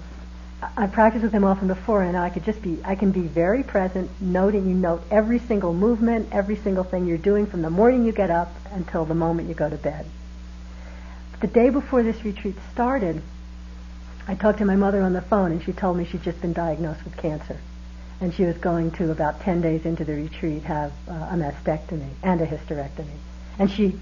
[0.77, 3.63] I practiced with him often before and I could just be I can be very
[3.63, 8.05] present, noting you note every single movement, every single thing you're doing from the morning
[8.05, 10.07] you get up until the moment you go to bed.
[11.41, 13.23] The day before this retreat started,
[14.27, 16.55] I talked to my mother on the phone and she told me she'd just been
[16.55, 17.61] diagnosed with cancer
[18.21, 22.09] and she was going to about 10 days into the retreat have uh, a mastectomy
[22.23, 23.17] and a hysterectomy.
[23.59, 23.99] And she,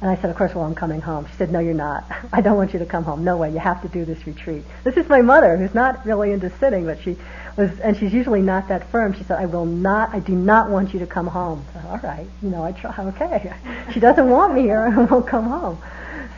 [0.00, 1.26] and I said, of course, well, I'm coming home.
[1.26, 2.04] She said, no, you're not.
[2.32, 3.24] I don't want you to come home.
[3.24, 3.50] No way.
[3.50, 4.62] You have to do this retreat.
[4.84, 7.16] This is my mother, who's not really into sitting, but she
[7.56, 9.12] was, and she's usually not that firm.
[9.12, 11.64] She said, I will not, I do not want you to come home.
[11.72, 12.26] Said, All right.
[12.42, 13.52] You know, I try, okay.
[13.92, 14.80] she doesn't want me here.
[14.80, 15.82] I won't come home.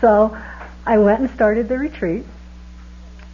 [0.01, 0.37] So
[0.87, 2.25] I went and started the retreat.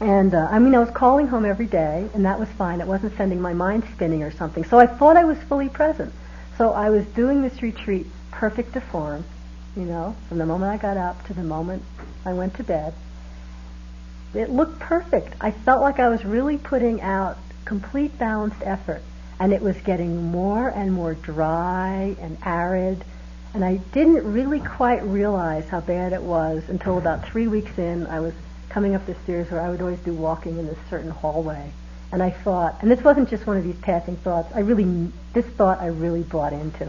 [0.01, 2.81] And uh, I mean, I was calling home every day, and that was fine.
[2.81, 4.65] It wasn't sending my mind spinning or something.
[4.65, 6.13] So I thought I was fully present.
[6.59, 9.25] So I was doing this retreat perfect to form,
[9.75, 11.83] you know, from the moment I got up to the moment
[12.25, 12.93] I went to bed.
[14.35, 15.35] It looked perfect.
[15.41, 19.03] I felt like I was really putting out complete balanced effort,
[19.41, 23.03] and it was getting more and more dry and arid.
[23.55, 28.07] And I didn't really quite realize how bad it was until about three weeks in.
[28.07, 28.35] I was
[28.69, 31.73] coming up the stairs where I would always do walking in this certain hallway.
[32.13, 35.47] And I thought, and this wasn't just one of these passing thoughts, I really, this
[35.47, 36.89] thought I really bought into.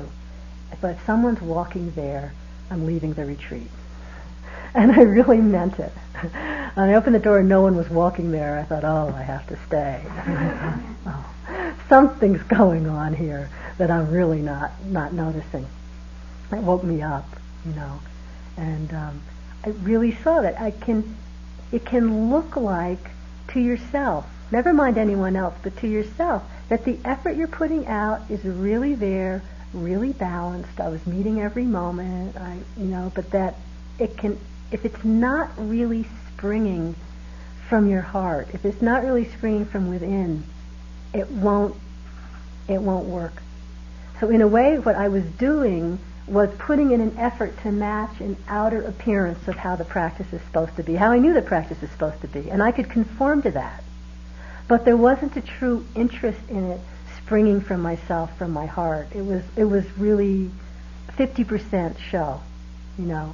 [0.82, 2.34] But if someone's walking there,
[2.70, 3.68] I'm leaving the retreat.
[4.74, 5.92] And I really meant it.
[6.78, 8.60] And I opened the door and no one was walking there.
[8.60, 10.04] I thought, oh, I have to stay.
[11.08, 13.50] oh, something's going on here
[13.80, 15.66] that I'm really not, not noticing.
[16.52, 17.26] It woke me up,
[17.66, 18.00] you know.
[18.58, 19.22] And um,
[19.66, 20.62] I really saw that.
[20.62, 21.16] I can
[21.72, 23.12] it can look like
[23.50, 28.22] to yourself, never mind anyone else, but to yourself, that the effort you're putting out
[28.30, 29.42] is really there,
[29.74, 30.80] really balanced.
[30.80, 33.56] I was meeting every moment, I, you know, but that
[34.00, 34.40] it can,
[34.72, 36.96] if it's not really springing
[37.70, 40.44] from your heart, if it's not really springing from within,
[41.14, 41.76] it won't,
[42.68, 43.42] it won't work.
[44.20, 48.20] So in a way, what I was doing was putting in an effort to match
[48.20, 51.42] an outer appearance of how the practice is supposed to be, how I knew the
[51.42, 53.84] practice is supposed to be, and I could conform to that.
[54.68, 56.82] But there wasn't a true interest in it
[57.18, 59.08] springing from myself, from my heart.
[59.14, 60.52] It was it was really
[61.18, 62.42] 50% show,
[62.98, 63.34] you know.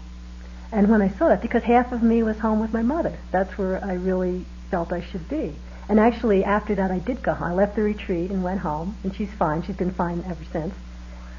[0.71, 3.57] And when I saw that, because half of me was home with my mother, that's
[3.57, 5.53] where I really felt I should be.
[5.89, 7.51] And actually, after that, I did go home.
[7.51, 9.61] I left the retreat and went home, and she's fine.
[9.63, 10.73] She's been fine ever since.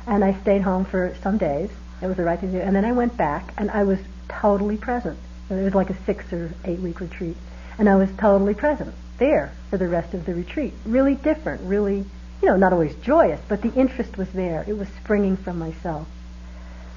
[0.06, 1.70] And I stayed home for some days.
[2.02, 2.62] It was the right thing to do.
[2.62, 3.98] And then I went back, and I was
[4.28, 5.18] totally present.
[5.50, 7.36] It was like a six or eight week retreat.
[7.78, 10.74] And I was totally present there for the rest of the retreat.
[10.84, 12.04] Really different, really,
[12.42, 14.64] you know, not always joyous, but the interest was there.
[14.66, 16.06] It was springing from myself.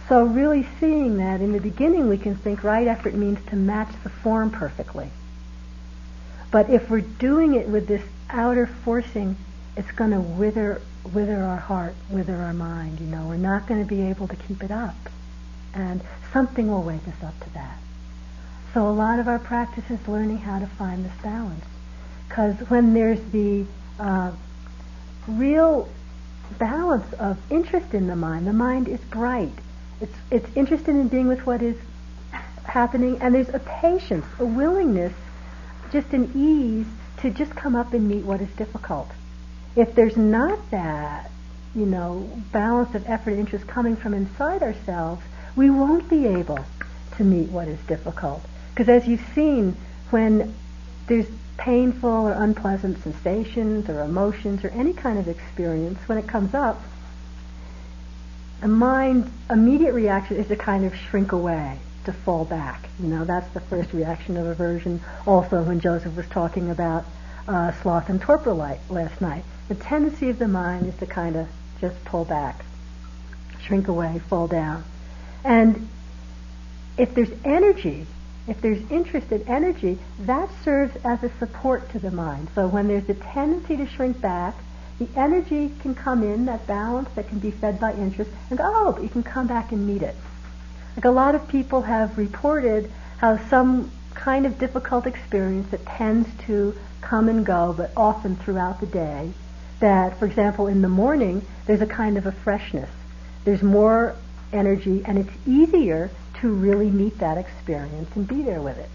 [0.08, 3.92] So really seeing that in the beginning we can think right effort means to match
[4.04, 5.10] the form perfectly.
[6.50, 9.36] But if we're doing it with this outer forcing,
[9.76, 10.82] it's going to wither
[11.14, 13.28] wither our heart, wither our mind, you know.
[13.28, 14.96] We're not going to be able to keep it up.
[15.74, 16.02] And
[16.34, 17.78] something will wake us up to that.
[18.74, 21.66] So a lot of our practice is learning how to find this balance.
[22.28, 23.66] Because when there's the
[24.00, 24.32] uh,
[25.28, 25.90] real
[26.58, 29.52] balance of interest in the mind, the mind is bright.
[30.00, 31.78] It's, it's interested in being with what is
[32.66, 35.14] happening, and there's a patience, a willingness,
[35.92, 36.86] just an ease
[37.22, 39.10] to just come up and meet what is difficult.
[39.78, 41.30] If there's not that,
[41.76, 45.22] you know, balance of effort and interest coming from inside ourselves,
[45.56, 46.66] we won't be able
[47.18, 48.42] to meet what is difficult.
[48.74, 49.76] Because as you've seen,
[50.10, 50.56] when
[51.06, 56.56] there's painful or unpleasant sensations or emotions or any kind of experience, when it comes
[56.56, 56.82] up,
[58.62, 62.90] the mind's immediate reaction is to kind of shrink away, to fall back.
[63.00, 65.02] You know, that's the first reaction of aversion.
[65.28, 67.06] Also, when Joseph was talking about
[67.48, 71.36] uh, sloth and torpor light last night, the tendency of the mind is to kind
[71.36, 71.48] of
[71.82, 72.64] just pull back,
[73.62, 74.84] shrink away, fall down.
[75.44, 75.88] And
[76.98, 78.08] if there's energy,
[78.48, 82.48] if there's interest in energy, that serves as a support to the mind.
[82.56, 84.56] So when there's a tendency to shrink back,
[85.00, 88.94] the energy can come in, that balance that can be fed by interest, and oh,
[88.94, 90.16] but you can come back and meet it.
[90.96, 96.28] Like a lot of people have reported how some kind of difficult experience that tends
[96.46, 99.32] to come and go, but often throughout the day,
[99.80, 102.90] that, for example, in the morning, there's a kind of a freshness.
[103.44, 104.16] There's more
[104.52, 106.10] energy, and it's easier
[106.42, 108.90] to really meet that experience and be there with it.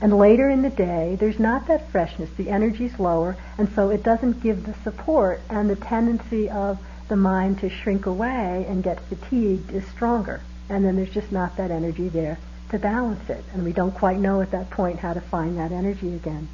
[0.00, 2.30] And later in the day, there's not that freshness.
[2.36, 6.78] The energy's lower, and so it doesn't give the support, and the tendency of
[7.08, 10.40] the mind to shrink away and get fatigued is stronger.
[10.68, 12.38] And then there's just not that energy there
[12.70, 13.44] to balance it.
[13.52, 16.48] And we don't quite know at that point how to find that energy again.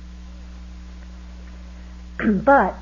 [2.45, 2.75] but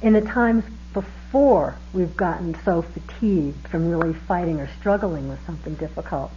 [0.00, 5.74] in the times before we've gotten so fatigued from really fighting or struggling with something
[5.74, 6.32] difficult,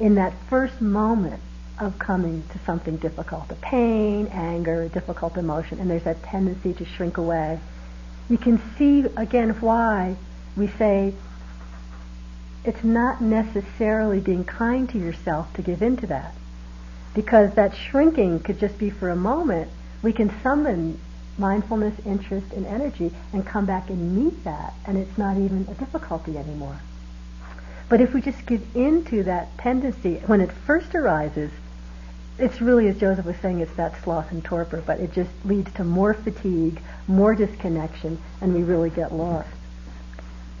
[0.00, 1.40] in that first moment
[1.80, 6.72] of coming to something difficult, a pain, anger, a difficult emotion, and there's that tendency
[6.72, 7.58] to shrink away,
[8.28, 10.16] you can see again why
[10.56, 11.12] we say
[12.64, 16.34] it's not necessarily being kind to yourself to give in to that.
[17.12, 19.70] Because that shrinking could just be for a moment.
[20.02, 20.98] We can summon
[21.38, 25.74] mindfulness, interest, and energy and come back and meet that, and it's not even a
[25.74, 26.80] difficulty anymore.
[27.88, 31.50] But if we just give in to that tendency when it first arises,
[32.38, 35.72] it's really, as Joseph was saying, it's that sloth and torpor, but it just leads
[35.74, 39.48] to more fatigue, more disconnection, and we really get lost.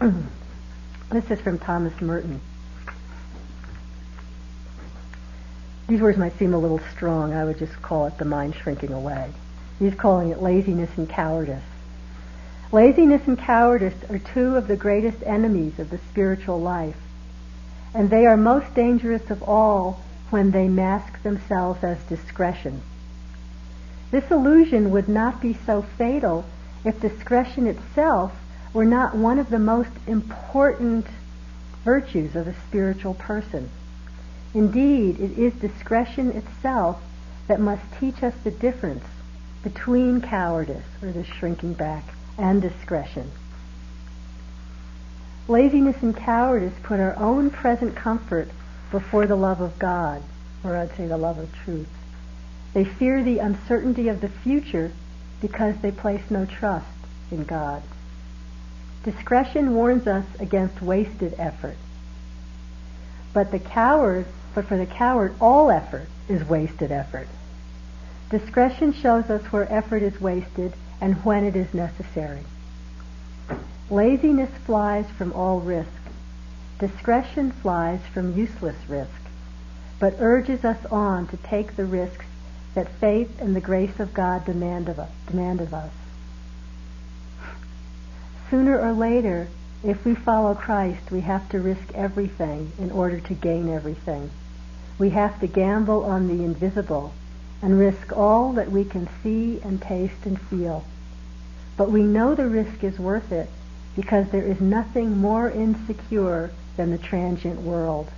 [0.00, 2.40] this is from Thomas Merton.
[5.88, 7.34] These words might seem a little strong.
[7.34, 9.32] I would just call it the mind shrinking away.
[9.78, 11.62] He's calling it laziness and cowardice.
[12.70, 16.96] Laziness and cowardice are two of the greatest enemies of the spiritual life,
[17.92, 20.00] and they are most dangerous of all
[20.30, 22.82] when they mask themselves as discretion.
[24.10, 26.44] This illusion would not be so fatal
[26.84, 28.32] if discretion itself
[28.72, 31.06] were not one of the most important
[31.84, 33.70] virtues of a spiritual person.
[34.52, 37.00] Indeed, it is discretion itself
[37.48, 39.04] that must teach us the difference
[39.64, 42.04] between cowardice, or the shrinking back,
[42.38, 43.32] and discretion.
[45.48, 48.48] Laziness and cowardice put our own present comfort
[48.90, 50.22] before the love of God,
[50.62, 51.88] or I'd say the love of truth.
[52.74, 54.92] They fear the uncertainty of the future
[55.40, 56.86] because they place no trust
[57.30, 57.82] in God.
[59.02, 61.76] Discretion warns us against wasted effort.
[63.32, 67.28] But the coward, but for the coward, all effort is wasted effort.
[68.30, 72.40] Discretion shows us where effort is wasted and when it is necessary.
[73.90, 75.90] Laziness flies from all risk.
[76.78, 79.10] Discretion flies from useless risk,
[79.98, 82.24] but urges us on to take the risks
[82.74, 85.10] that faith and the grace of God demand of us.
[85.26, 85.92] Demand of us.
[88.50, 89.48] Sooner or later,
[89.84, 94.30] if we follow Christ, we have to risk everything in order to gain everything.
[94.98, 97.12] We have to gamble on the invisible
[97.62, 100.84] and risk all that we can see and taste and feel.
[101.76, 103.48] But we know the risk is worth it
[103.96, 108.10] because there is nothing more insecure than the transient world.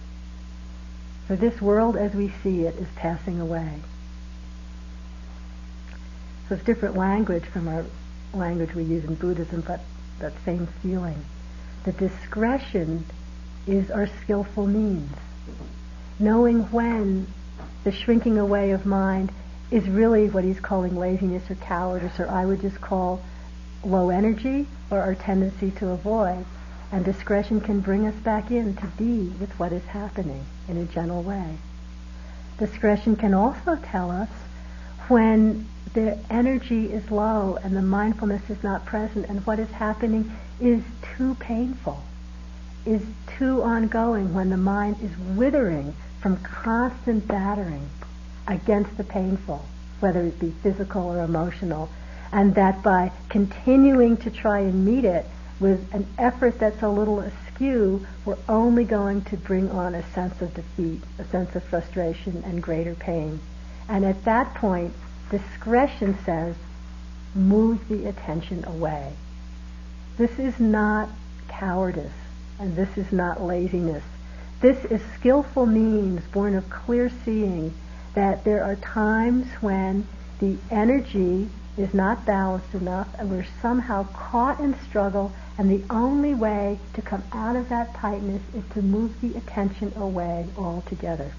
[1.26, 3.80] For this world as we see it is passing away.
[6.48, 7.84] So it's different language from our
[8.32, 9.80] language we use in Buddhism, but
[10.20, 11.24] that same feeling.
[11.84, 13.04] The discretion
[13.66, 15.12] is our skillful means.
[16.18, 17.26] Knowing when
[17.86, 19.30] the shrinking away of mind
[19.70, 23.22] is really what he's calling laziness or cowardice, or I would just call
[23.84, 26.44] low energy or our tendency to avoid.
[26.90, 30.84] And discretion can bring us back in to be with what is happening in a
[30.84, 31.58] gentle way.
[32.58, 34.30] Discretion can also tell us
[35.06, 40.32] when the energy is low and the mindfulness is not present and what is happening
[40.60, 40.82] is
[41.16, 42.02] too painful,
[42.84, 43.02] is
[43.38, 45.94] too ongoing when the mind is withering
[46.26, 47.88] from constant battering
[48.48, 49.64] against the painful,
[50.00, 51.88] whether it be physical or emotional,
[52.32, 55.24] and that by continuing to try and meet it
[55.60, 60.42] with an effort that's a little askew, we're only going to bring on a sense
[60.42, 63.38] of defeat, a sense of frustration and greater pain.
[63.88, 64.94] And at that point,
[65.30, 66.56] discretion says,
[67.36, 69.12] move the attention away.
[70.18, 71.08] This is not
[71.46, 72.10] cowardice,
[72.58, 74.02] and this is not laziness.
[74.60, 77.74] This is skillful means born of clear seeing
[78.14, 80.06] that there are times when
[80.38, 86.34] the energy is not balanced enough and we're somehow caught in struggle and the only
[86.34, 91.32] way to come out of that tightness is to move the attention away altogether.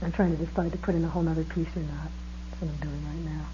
[0.00, 2.10] I'm trying to decide to put in a whole other piece or not.
[2.50, 3.44] That's what I'm doing right now.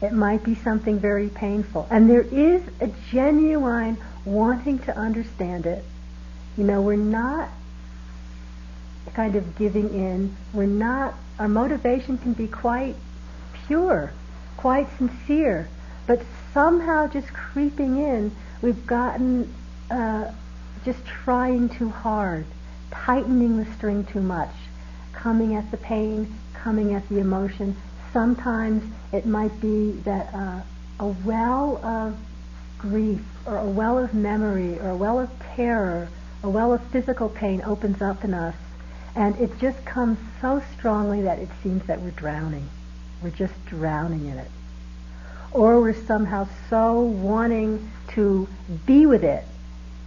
[0.00, 1.86] it might be something very painful.
[1.90, 5.84] And there is a genuine wanting to understand it.
[6.56, 7.50] You know, we're not
[9.14, 10.36] kind of giving in.
[10.52, 12.96] We're not, our motivation can be quite
[13.66, 14.12] pure,
[14.56, 15.68] quite sincere,
[16.06, 19.52] but somehow just creeping in, we've gotten
[19.90, 20.30] uh,
[20.84, 22.44] just trying too hard,
[22.90, 24.54] tightening the string too much,
[25.12, 27.76] coming at the pain, coming at the emotion.
[28.12, 28.82] Sometimes
[29.12, 30.60] it might be that uh,
[31.00, 32.16] a well of
[32.78, 36.08] grief or a well of memory or a well of terror,
[36.42, 38.54] a well of physical pain opens up in us
[39.16, 42.68] and it just comes so strongly that it seems that we're drowning.
[43.22, 44.50] We're just drowning in it.
[45.52, 48.48] Or we're somehow so wanting to
[48.84, 49.44] be with it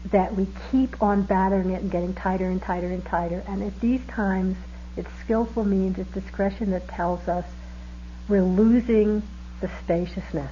[0.06, 3.44] that we keep on battering it and getting tighter and tighter and tighter.
[3.48, 4.58] And at these times,
[4.96, 7.46] it's skillful means, it's discretion that tells us
[8.28, 9.24] we're losing
[9.62, 10.52] the spaciousness.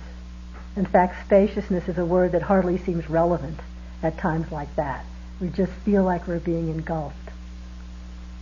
[0.76, 3.60] In fact, spaciousness is a word that hardly seems relevant
[4.04, 5.06] at times like that.
[5.40, 7.16] We just feel like we're being engulfed.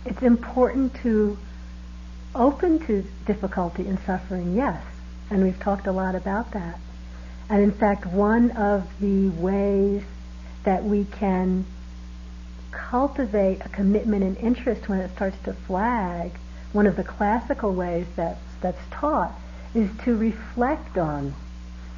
[0.04, 1.36] It's important to
[2.36, 4.82] open to difficulty and suffering, yes,
[5.30, 6.78] and we've talked a lot about that.
[7.48, 10.02] And in fact, one of the ways
[10.64, 11.64] that we can
[12.70, 16.32] cultivate a commitment and interest when it starts to flag,
[16.72, 19.32] one of the classical ways that's, that's taught
[19.74, 21.34] is to reflect on,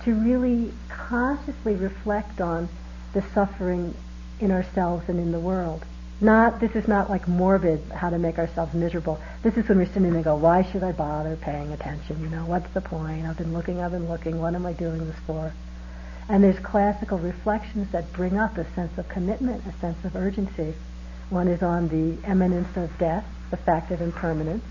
[0.05, 2.69] to really consciously reflect on
[3.13, 3.95] the suffering
[4.41, 5.85] in ourselves and in the world.
[6.21, 9.21] Not, this is not like morbid, how to make ourselves miserable.
[9.43, 12.21] This is when we're sitting and go, why should I bother paying attention?
[12.21, 13.25] You know, what's the point?
[13.25, 15.53] I've been looking, I've been looking, what am I doing this for?
[16.29, 20.75] And there's classical reflections that bring up a sense of commitment, a sense of urgency.
[21.31, 24.65] One is on the imminence of death, the fact of impermanence.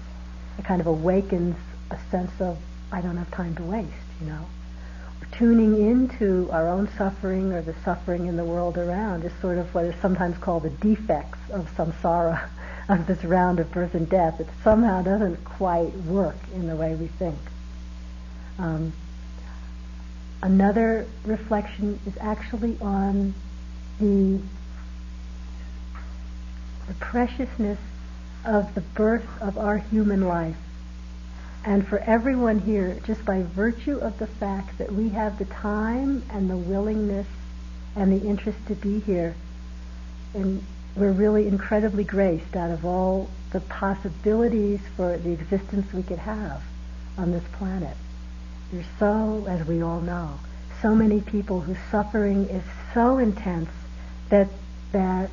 [0.59, 1.55] It kind of awakens
[1.89, 2.57] a sense of,
[2.91, 4.47] I don't have time to waste, you know
[5.31, 9.73] tuning into our own suffering or the suffering in the world around is sort of
[9.73, 12.49] what is sometimes called the defects of samsara,
[12.89, 14.39] of this round of birth and death.
[14.39, 17.37] It somehow doesn't quite work in the way we think.
[18.57, 18.93] Um,
[20.41, 23.33] another reflection is actually on
[23.99, 24.39] the,
[26.87, 27.79] the preciousness
[28.45, 30.57] of the birth of our human life
[31.67, 36.23] and for everyone here, just by virtue of the fact that we have the time
[36.31, 37.27] and the willingness
[37.93, 39.35] and the interest to be here,
[40.33, 40.63] and
[40.95, 46.63] we're really incredibly graced out of all the possibilities for the existence we could have
[47.17, 47.97] on this planet.
[48.71, 50.39] There's so, as we all know,
[50.81, 52.63] so many people whose suffering is
[52.93, 53.69] so intense
[54.29, 54.47] that
[54.93, 55.29] that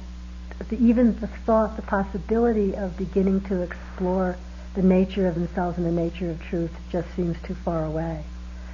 [0.68, 4.36] the, even the thought, the possibility of beginning to explore
[4.74, 8.24] the nature of themselves and the nature of truth just seems too far away,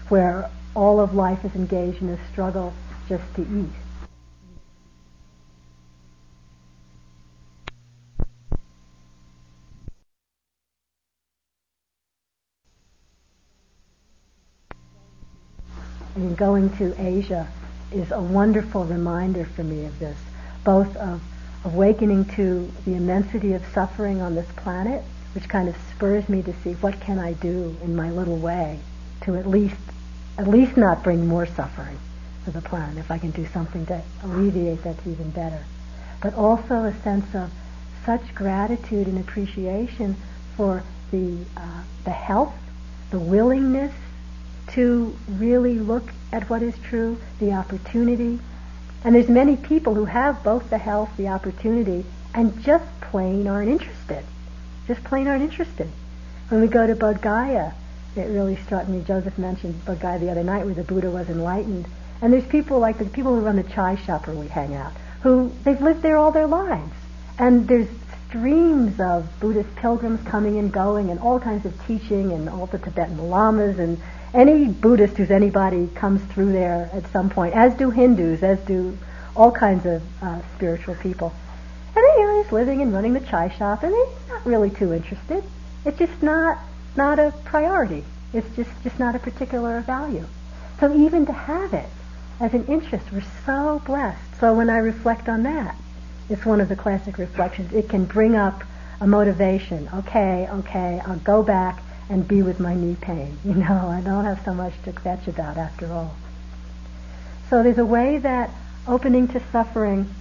[0.08, 2.72] where all of life is engaged in a struggle
[3.08, 3.70] just to eat.
[16.16, 17.48] Mean, going to Asia
[17.92, 20.18] is a wonderful reminder for me of this,
[20.64, 21.22] both of
[21.64, 25.02] awakening to the immensity of suffering on this planet
[25.32, 28.80] which kind of spurs me to see what can I do in my little way
[29.22, 29.76] to at least
[30.38, 31.98] at least not bring more suffering
[32.44, 32.98] to the planet.
[32.98, 35.64] If I can do something to alleviate that's even better.
[36.22, 37.50] But also a sense of
[38.04, 40.16] such gratitude and appreciation
[40.56, 42.54] for the uh, the health,
[43.10, 43.92] the willingness
[44.68, 48.40] to really look at what is true, the opportunity.
[49.04, 52.04] And there's many people who have both the health, the opportunity,
[52.34, 54.24] and just plain aren't interested
[54.90, 55.88] just plain aren't interested.
[56.48, 57.74] When we go to Bodh Gaya,
[58.16, 59.04] it really struck me.
[59.06, 61.86] Joseph mentioned Bodh Gaya the other night where the Buddha was enlightened.
[62.20, 64.92] And there's people like the people who run the chai shop where we hang out,
[65.22, 66.92] who they've lived there all their lives.
[67.38, 67.86] And there's
[68.28, 72.78] streams of Buddhist pilgrims coming and going and all kinds of teaching and all the
[72.78, 73.96] Tibetan lamas and
[74.34, 78.98] any Buddhist who's anybody comes through there at some point, as do Hindus, as do
[79.36, 81.32] all kinds of uh, spiritual people.
[81.96, 85.42] And he's living and running the chai shop, and he's not really too interested.
[85.84, 86.58] It's just not
[86.96, 88.04] not a priority.
[88.32, 90.26] It's just just not a particular value.
[90.78, 91.88] So even to have it
[92.40, 94.40] as an interest, we're so blessed.
[94.40, 95.76] So when I reflect on that,
[96.28, 97.72] it's one of the classic reflections.
[97.72, 98.62] It can bring up
[99.00, 99.88] a motivation.
[99.94, 103.38] Okay, okay, I'll go back and be with my knee pain.
[103.44, 106.14] You know, I don't have so much to fetch about after all.
[107.48, 108.50] So there's a way that
[108.86, 110.14] opening to suffering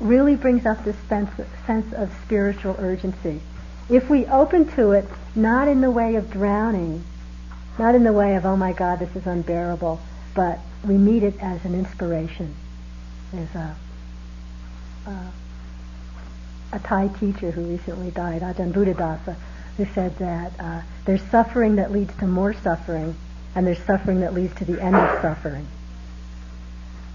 [0.00, 1.30] really brings up this sense,
[1.66, 3.40] sense of spiritual urgency.
[3.88, 7.04] If we open to it, not in the way of drowning,
[7.78, 10.00] not in the way of, oh my God, this is unbearable,
[10.34, 12.54] but we meet it as an inspiration.
[13.32, 13.76] There's a,
[15.06, 15.32] a,
[16.72, 19.36] a Thai teacher who recently died, Ajahn Buddhadasa,
[19.76, 23.14] who said that uh, there's suffering that leads to more suffering,
[23.54, 25.66] and there's suffering that leads to the end of suffering.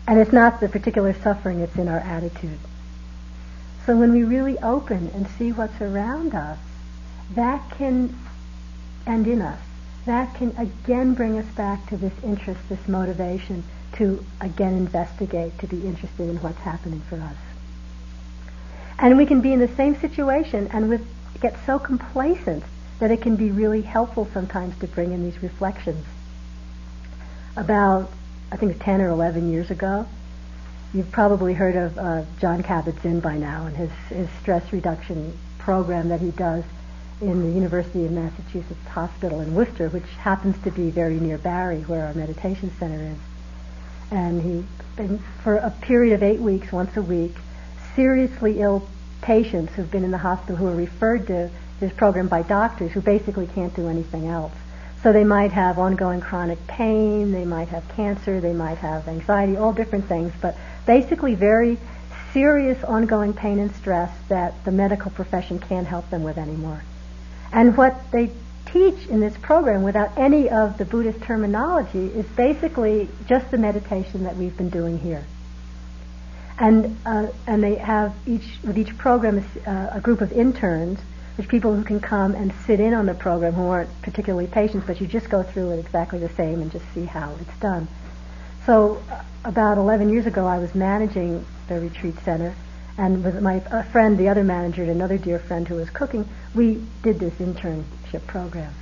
[0.08, 2.60] And it's not the particular suffering, it's in our attitude.
[3.86, 6.58] So when we really open and see what's around us,
[7.32, 8.18] that can,
[9.06, 9.60] and in us,
[10.06, 13.64] that can again bring us back to this interest, this motivation
[13.94, 17.36] to again investigate, to be interested in what's happening for us.
[19.00, 21.06] And we can be in the same situation and with,
[21.42, 22.64] get so complacent
[23.00, 26.06] that it can be really helpful sometimes to bring in these reflections.
[27.58, 28.10] About,
[28.52, 30.08] I think 10 or 11 years ago,
[30.94, 36.10] You've probably heard of uh, Jon Kabat-Zinn by now and his, his stress reduction program
[36.10, 36.64] that he does
[37.20, 41.82] in the University of Massachusetts Hospital in Worcester, which happens to be very near Barre,
[41.82, 43.18] where our meditation center is.
[44.12, 44.66] And he,
[44.96, 47.34] been for a period of eight weeks, once a week,
[47.96, 48.88] seriously ill
[49.24, 53.02] patients who've been in the hospital who are referred to his program by doctors who
[53.02, 54.54] basically can't do anything else.
[55.02, 59.58] So they might have ongoing chronic pain, they might have cancer, they might have anxiety,
[59.58, 60.56] all different things, but
[60.86, 61.78] basically very
[62.32, 66.84] serious ongoing pain and stress that the medical profession can't help them with anymore.
[67.52, 68.32] And what they
[68.66, 74.24] teach in this program without any of the Buddhist terminology is basically just the meditation
[74.24, 75.24] that we've been doing here.
[76.58, 81.00] And, uh, and they have each, with each program, uh, a group of interns
[81.36, 84.86] there's people who can come and sit in on the program who aren't particularly patients,
[84.86, 87.88] but you just go through it exactly the same and just see how it's done.
[88.66, 92.55] So uh, about 11 years ago, I was managing the retreat center,
[92.97, 93.59] and with my
[93.91, 98.26] friend, the other manager, and another dear friend who was cooking, we did this internship
[98.28, 98.74] program.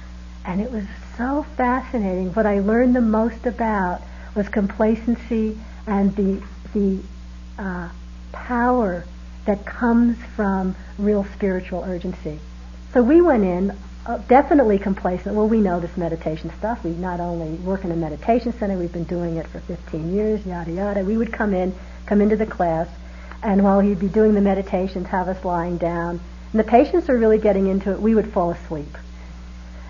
[0.45, 0.85] And it was
[1.17, 2.33] so fascinating.
[2.33, 4.01] What I learned the most about
[4.35, 5.57] was complacency
[5.87, 6.99] and the, the
[7.57, 7.89] uh,
[8.31, 9.05] power
[9.45, 12.39] that comes from real spiritual urgency.
[12.93, 15.35] So we went in uh, definitely complacent.
[15.35, 16.83] Well, we know this meditation stuff.
[16.83, 20.45] We not only work in a meditation center, we've been doing it for 15 years,
[20.45, 21.03] yada yada.
[21.03, 21.75] We would come in,
[22.07, 22.87] come into the class,
[23.43, 26.19] and while he'd be doing the meditations, have us lying down.
[26.51, 28.01] And the patients are really getting into it.
[28.01, 28.97] We would fall asleep.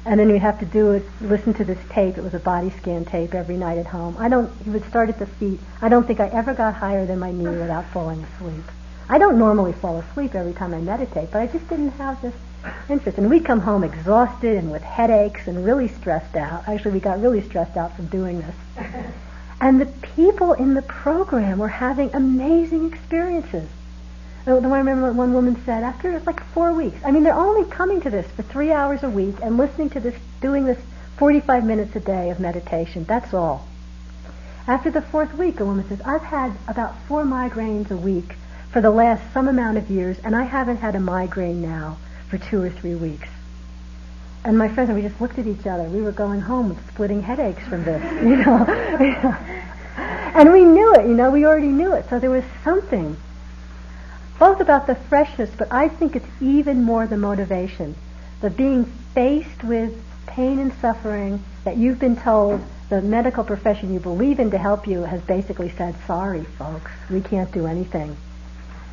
[0.06, 2.18] And then we'd have to do it, listen to this tape.
[2.18, 4.16] It was a body scan tape every night at home.
[4.18, 5.60] I don't, he would start at the feet.
[5.82, 8.64] I don't think I ever got higher than my knee without falling asleep.
[9.08, 12.34] I don't normally fall asleep every time I meditate, but I just didn't have this
[12.90, 13.18] interest.
[13.18, 16.68] And we'd come home exhausted and with headaches and really stressed out.
[16.68, 18.56] Actually, we got really stressed out from doing this.
[19.62, 19.86] and the
[20.16, 23.70] people in the program were having amazing experiences.
[24.48, 26.98] Oh, I remember one woman said after like four weeks.
[27.06, 30.00] I mean, they're only coming to this for three hours a week and listening to
[30.00, 30.80] this, doing this
[31.18, 33.04] 45 minutes a day of meditation.
[33.04, 33.68] That's all.
[34.68, 38.36] After the fourth week, a woman says, I've had about four migraines a week
[38.72, 41.98] for the last some amount of years, and I haven't had a migraine now
[42.32, 43.28] for two or three weeks.
[44.46, 45.84] And my friends and we just looked at each other.
[45.84, 48.66] We were going home with splitting headaches from this, you know.
[49.98, 52.10] and we knew it, you know, we already knew it.
[52.10, 53.18] So there was something,
[54.40, 57.96] both about the freshness, but I think it's even more the motivation.
[58.40, 64.00] The being faced with pain and suffering that you've been told the medical profession you
[64.00, 68.16] believe in to help you has basically said, sorry, folks, we can't do anything.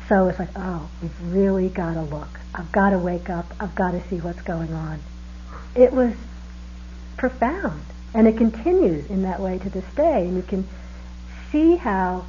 [0.09, 2.39] So it's like, oh, we've really got to look.
[2.55, 3.45] I've got to wake up.
[3.59, 4.99] I've got to see what's going on.
[5.75, 6.13] It was
[7.15, 7.83] profound.
[8.15, 10.25] And it continues in that way to this day.
[10.25, 10.67] And you can
[11.51, 12.25] see how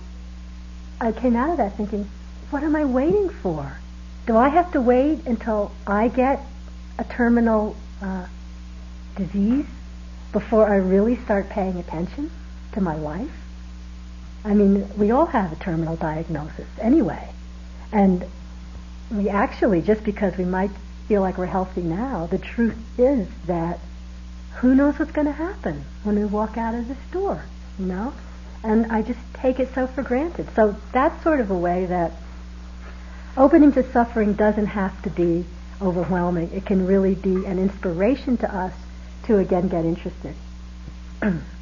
[1.01, 2.07] I came out of that thinking,
[2.51, 3.79] what am I waiting for?
[4.27, 6.45] Do I have to wait until I get
[6.99, 8.27] a terminal uh,
[9.17, 9.65] disease
[10.33, 12.31] before I really start paying attention
[12.73, 13.31] to my life?
[14.45, 17.31] I mean, we all have a terminal diagnosis anyway.
[17.93, 18.25] And
[19.11, 20.71] we actually, just because we might
[21.09, 23.81] feel like we're healthy now, the truth is that
[24.57, 27.45] who knows what's going to happen when we walk out of this door,
[27.79, 28.13] you know?
[28.63, 30.49] And I just take it so for granted.
[30.55, 32.13] So that's sort of a way that
[33.37, 35.47] opening to suffering doesn't have to be
[35.81, 36.51] overwhelming.
[36.53, 38.75] It can really be an inspiration to us
[39.25, 40.35] to again get interested.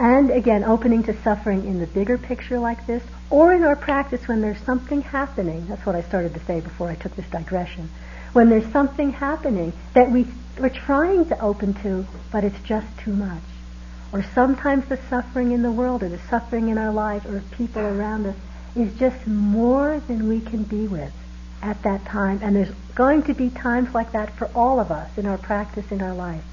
[0.00, 4.26] and again, opening to suffering in the bigger picture like this, or in our practice
[4.26, 5.66] when there's something happening.
[5.66, 7.90] That's what I started to say before I took this digression.
[8.32, 10.26] When there's something happening that we,
[10.58, 13.42] we're trying to open to, but it's just too much.
[14.10, 17.82] Or sometimes the suffering in the world or the suffering in our lives or people
[17.82, 18.36] around us
[18.74, 21.12] is just more than we can be with
[21.60, 22.40] at that time.
[22.42, 25.92] And there's going to be times like that for all of us in our practice
[25.92, 26.44] in our life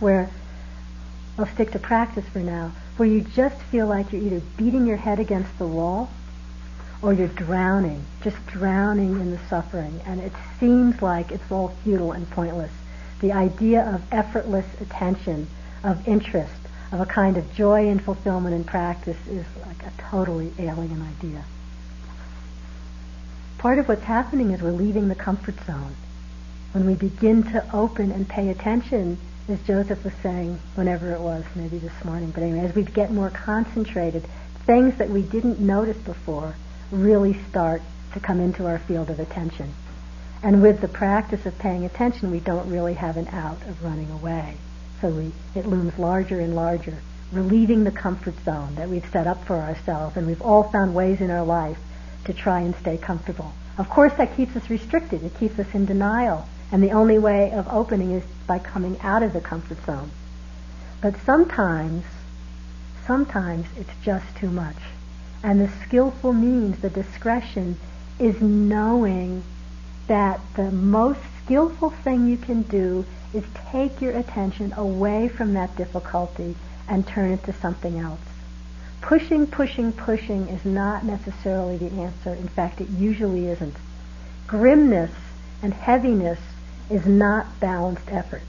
[0.00, 0.30] where
[1.40, 4.98] I'll stick to practice for now, where you just feel like you're either beating your
[4.98, 6.10] head against the wall
[7.00, 12.12] or you're drowning, just drowning in the suffering, and it seems like it's all futile
[12.12, 12.70] and pointless.
[13.22, 15.46] The idea of effortless attention,
[15.82, 16.60] of interest,
[16.92, 21.46] of a kind of joy and fulfillment in practice is like a totally alien idea.
[23.56, 25.96] Part of what's happening is we're leaving the comfort zone.
[26.72, 29.16] When we begin to open and pay attention
[29.50, 33.10] as Joseph was saying, whenever it was, maybe this morning, but anyway, as we get
[33.10, 34.24] more concentrated,
[34.66, 36.54] things that we didn't notice before
[36.90, 37.82] really start
[38.12, 39.72] to come into our field of attention.
[40.42, 44.10] And with the practice of paying attention, we don't really have an out of running
[44.10, 44.56] away.
[45.00, 46.96] So we, it looms larger and larger,
[47.32, 50.16] relieving the comfort zone that we've set up for ourselves.
[50.16, 51.78] And we've all found ways in our life
[52.24, 53.52] to try and stay comfortable.
[53.78, 55.22] Of course, that keeps us restricted.
[55.22, 56.46] It keeps us in denial.
[56.72, 60.10] And the only way of opening is by coming out of the comfort zone.
[61.00, 62.04] But sometimes,
[63.06, 64.76] sometimes it's just too much.
[65.42, 67.78] And the skillful means, the discretion,
[68.18, 69.42] is knowing
[70.06, 75.76] that the most skillful thing you can do is take your attention away from that
[75.76, 76.54] difficulty
[76.88, 78.20] and turn it to something else.
[79.00, 82.34] Pushing, pushing, pushing is not necessarily the answer.
[82.34, 83.76] In fact, it usually isn't.
[84.46, 85.12] Grimness
[85.62, 86.38] and heaviness
[86.90, 88.42] is not balanced effort.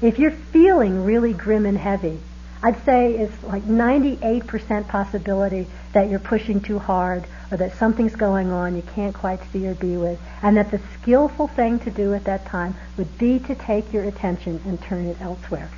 [0.00, 2.20] If you're feeling really grim and heavy,
[2.62, 8.50] I'd say it's like 98% possibility that you're pushing too hard or that something's going
[8.50, 12.14] on you can't quite see or be with, and that the skillful thing to do
[12.14, 15.68] at that time would be to take your attention and turn it elsewhere.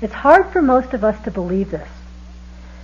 [0.00, 1.88] It's hard for most of us to believe this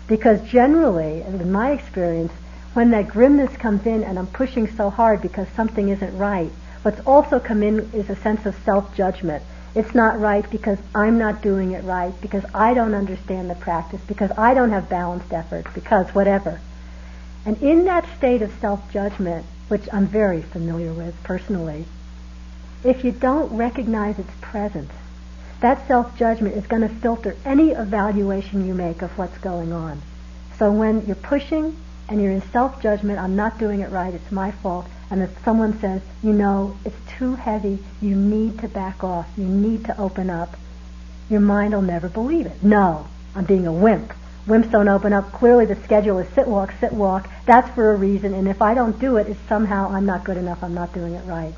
[0.08, 2.32] because generally, in my experience,
[2.72, 6.50] when that grimness comes in and I'm pushing so hard because something isn't right,
[6.88, 9.42] what's also come in is a sense of self-judgment
[9.74, 14.00] it's not right because I'm not doing it right, because I don't understand the practice,
[14.08, 16.60] because I don't have balanced effort, because whatever.
[17.44, 21.84] And in that state of self-judgment, which I'm very familiar with personally,
[22.82, 24.92] if you don't recognize its presence,
[25.60, 30.00] that self-judgment is going to filter any evaluation you make of what's going on.
[30.58, 31.76] So when you're pushing
[32.08, 35.78] and you're in self-judgment, I'm not doing it right, it's my fault, and if someone
[35.80, 40.28] says, you know, it's too heavy, you need to back off, you need to open
[40.28, 40.56] up,
[41.30, 42.62] your mind will never believe it.
[42.62, 44.12] No, I'm being a wimp.
[44.46, 45.32] Wimps don't open up.
[45.32, 47.28] Clearly the schedule is sit, walk, sit, walk.
[47.46, 50.36] That's for a reason, and if I don't do it, it's somehow I'm not good
[50.36, 51.54] enough, I'm not doing it right.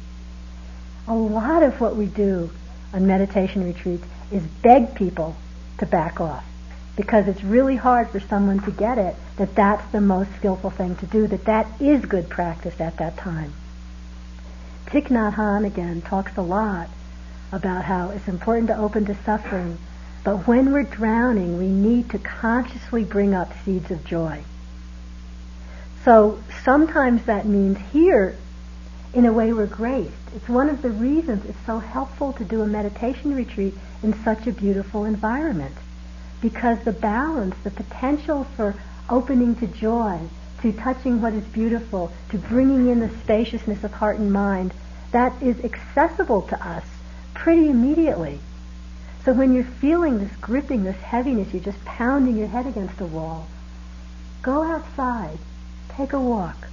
[1.06, 2.50] A lot of what we do
[2.92, 5.36] on meditation retreats is beg people
[5.78, 6.44] to back off
[7.00, 10.94] because it's really hard for someone to get it that that's the most skillful thing
[10.94, 13.54] to do, that that is good practice at that time.
[14.84, 16.90] Thich Nhat Hanh again talks a lot
[17.52, 19.78] about how it's important to open to suffering,
[20.24, 24.44] but when we're drowning, we need to consciously bring up seeds of joy.
[26.04, 28.36] So sometimes that means here,
[29.14, 30.12] in a way, we're graced.
[30.36, 33.72] It's one of the reasons it's so helpful to do a meditation retreat
[34.02, 35.74] in such a beautiful environment
[36.40, 38.74] because the balance, the potential for
[39.08, 40.20] opening to joy,
[40.62, 44.72] to touching what is beautiful, to bringing in the spaciousness of heart and mind,
[45.12, 46.84] that is accessible to us
[47.34, 48.38] pretty immediately.
[49.24, 53.06] So when you're feeling this gripping, this heaviness, you're just pounding your head against a
[53.06, 53.48] wall,
[54.42, 55.38] go outside,
[55.88, 56.68] take a walk,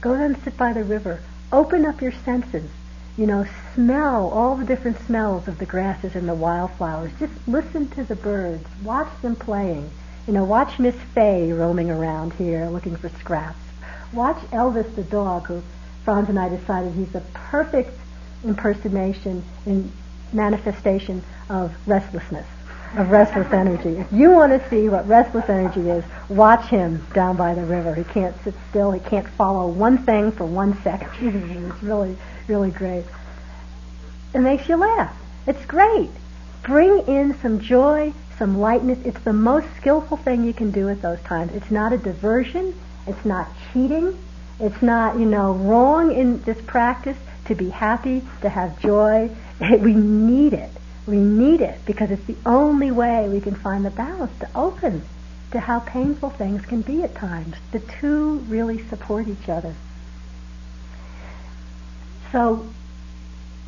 [0.00, 1.20] go and sit by the river,
[1.52, 2.70] open up your senses,
[3.16, 7.12] you know, smell all the different smells of the grasses and the wildflowers.
[7.18, 8.64] Just listen to the birds.
[8.82, 9.90] Watch them playing.
[10.26, 13.58] You know, watch Miss Fay roaming around here looking for scraps.
[14.12, 15.62] Watch Elvis the dog, who
[16.04, 17.98] Franz and I decided he's the perfect
[18.44, 19.92] impersonation and
[20.32, 22.46] manifestation of restlessness,
[22.96, 23.98] of restless energy.
[23.98, 27.94] If you want to see what restless energy is, watch him down by the river.
[27.94, 28.92] He can't sit still.
[28.92, 31.10] He can't follow one thing for one second.
[31.72, 32.16] it's really
[32.48, 33.04] really great.
[34.34, 35.16] It makes you laugh.
[35.46, 36.10] It's great.
[36.62, 38.98] Bring in some joy, some lightness.
[39.04, 41.52] It's the most skillful thing you can do at those times.
[41.54, 42.74] It's not a diversion.
[43.06, 44.16] It's not cheating.
[44.60, 49.30] It's not, you know, wrong in this practice to be happy, to have joy.
[49.60, 50.70] we need it.
[51.06, 55.02] We need it because it's the only way we can find the balance to open
[55.50, 57.56] to how painful things can be at times.
[57.72, 59.74] The two really support each other.
[62.32, 62.66] So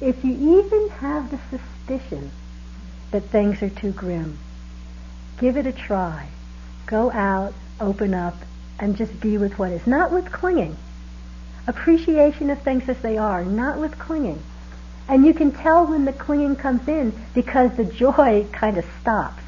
[0.01, 2.31] if you even have the suspicion
[3.11, 4.39] that things are too grim,
[5.39, 6.29] give it a try.
[6.87, 8.37] Go out, open up,
[8.81, 9.87] and just be with what is.
[9.87, 10.77] Not with clinging.
[11.67, 14.43] Appreciation of things as they are, not with clinging.
[15.09, 19.44] And you can tell when the clinging comes in because the joy kind of stops.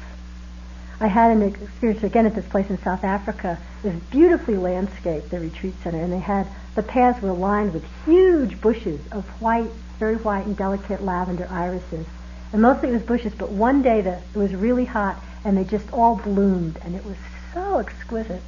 [0.99, 3.59] I had an experience again at this place in South Africa.
[3.83, 7.85] It was beautifully landscaped, the retreat center, and they had the paths were lined with
[8.05, 9.69] huge bushes of white,
[9.99, 12.05] very white and delicate lavender irises.
[12.51, 15.63] And mostly it was bushes, but one day the, it was really hot and they
[15.63, 17.17] just all bloomed and it was
[17.53, 18.41] so exquisite.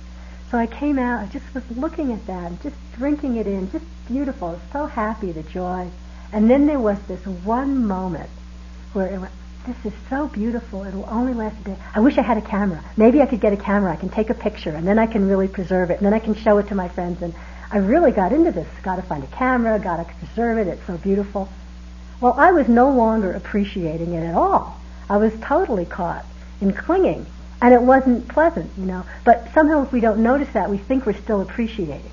[0.51, 3.85] So I came out, I just was looking at that, just drinking it in, just
[4.07, 5.89] beautiful, so happy, the joy.
[6.31, 8.29] And then there was this one moment
[8.93, 9.33] where it went,
[9.65, 11.77] this is so beautiful, it'll only last a day.
[11.93, 12.83] I wish I had a camera.
[12.97, 15.27] Maybe I could get a camera, I can take a picture, and then I can
[15.27, 17.33] really preserve it, and then I can show it to my friends, and
[17.71, 18.67] I really got into this.
[18.81, 20.67] Got to find a camera, got to preserve it.
[20.67, 21.49] It's so beautiful.
[22.19, 24.79] Well, I was no longer appreciating it at all.
[25.09, 26.25] I was totally caught
[26.61, 27.25] in clinging,
[27.61, 29.05] and it wasn't pleasant, you know.
[29.23, 32.11] But somehow, if we don't notice that, we think we're still appreciating.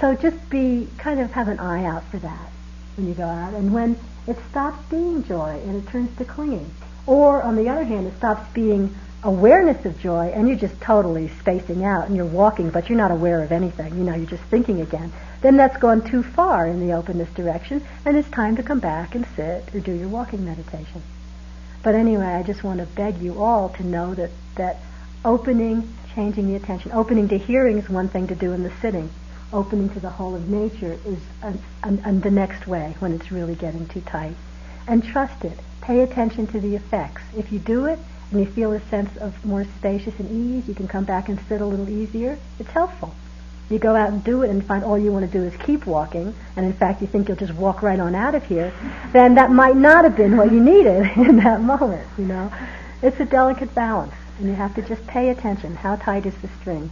[0.00, 2.50] so just be kind of have an eye out for that
[2.96, 3.54] when you go out.
[3.54, 3.96] And when
[4.30, 6.70] it stops being joy and it turns to clinging,
[7.06, 11.28] or on the other hand, it stops being awareness of joy and you're just totally
[11.40, 13.96] spacing out and you're walking but you're not aware of anything.
[13.96, 15.12] You know, you're just thinking again.
[15.42, 19.14] Then that's gone too far in the openness direction and it's time to come back
[19.14, 21.02] and sit or do your walking meditation.
[21.82, 24.78] But anyway, I just want to beg you all to know that, that
[25.24, 29.10] opening, changing the attention, opening to hearing is one thing to do in the sitting.
[29.52, 33.32] Opening to the whole of nature is an, an, an the next way when it's
[33.32, 34.36] really getting too tight.
[34.86, 35.58] And trust it.
[35.80, 37.22] Pay attention to the effects.
[37.36, 37.98] If you do it
[38.30, 41.40] and you feel a sense of more spacious and ease, you can come back and
[41.48, 42.38] sit a little easier.
[42.60, 43.12] It's helpful.
[43.68, 45.86] You go out and do it and find all you want to do is keep
[45.86, 48.72] walking, and in fact you think you'll just walk right on out of here,
[49.12, 52.52] then that might not have been what you needed in that moment, you know.
[53.00, 55.76] It's a delicate balance, and you have to just pay attention.
[55.76, 56.90] How tight is the string?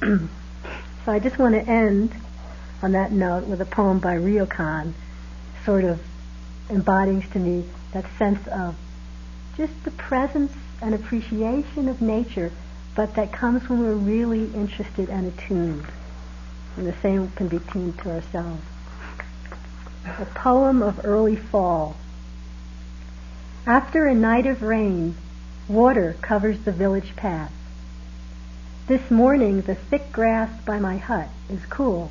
[1.04, 2.14] so I just want to end
[2.82, 4.92] on that note with a poem by Ryokan,
[5.64, 6.00] sort of
[6.70, 8.76] embodies to me that sense of
[9.56, 12.52] just the presence and appreciation of nature,
[12.94, 15.86] but that comes when we're really interested and attuned.
[16.76, 18.62] And the same can be tuned to ourselves.
[20.04, 21.96] A poem of early fall.
[23.66, 25.16] After a night of rain,
[25.68, 27.52] water covers the village path.
[28.88, 32.10] This morning, the thick grass by my hut is cool.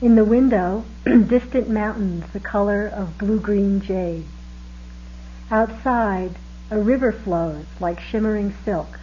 [0.00, 4.24] In the window, distant mountains the color of blue-green jade.
[5.50, 6.36] Outside,
[6.70, 8.98] a river flows like shimmering silk.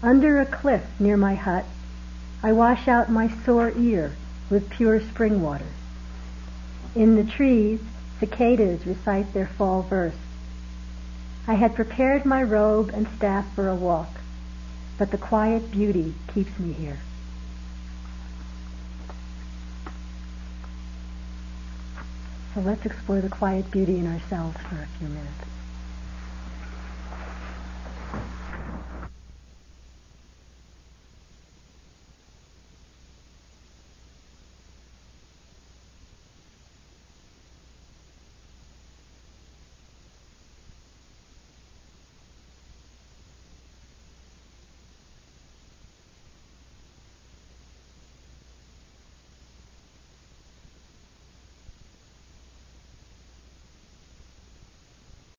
[0.00, 1.64] Under a cliff near my hut,
[2.40, 4.12] I wash out my sore ear
[4.48, 5.72] with pure spring water.
[6.94, 7.80] In the trees,
[8.20, 10.14] cicadas recite their fall verse.
[11.48, 14.15] I had prepared my robe and staff for a walk,
[14.98, 16.98] but the quiet beauty keeps me here.
[22.54, 25.45] So let's explore the quiet beauty in ourselves for a few minutes.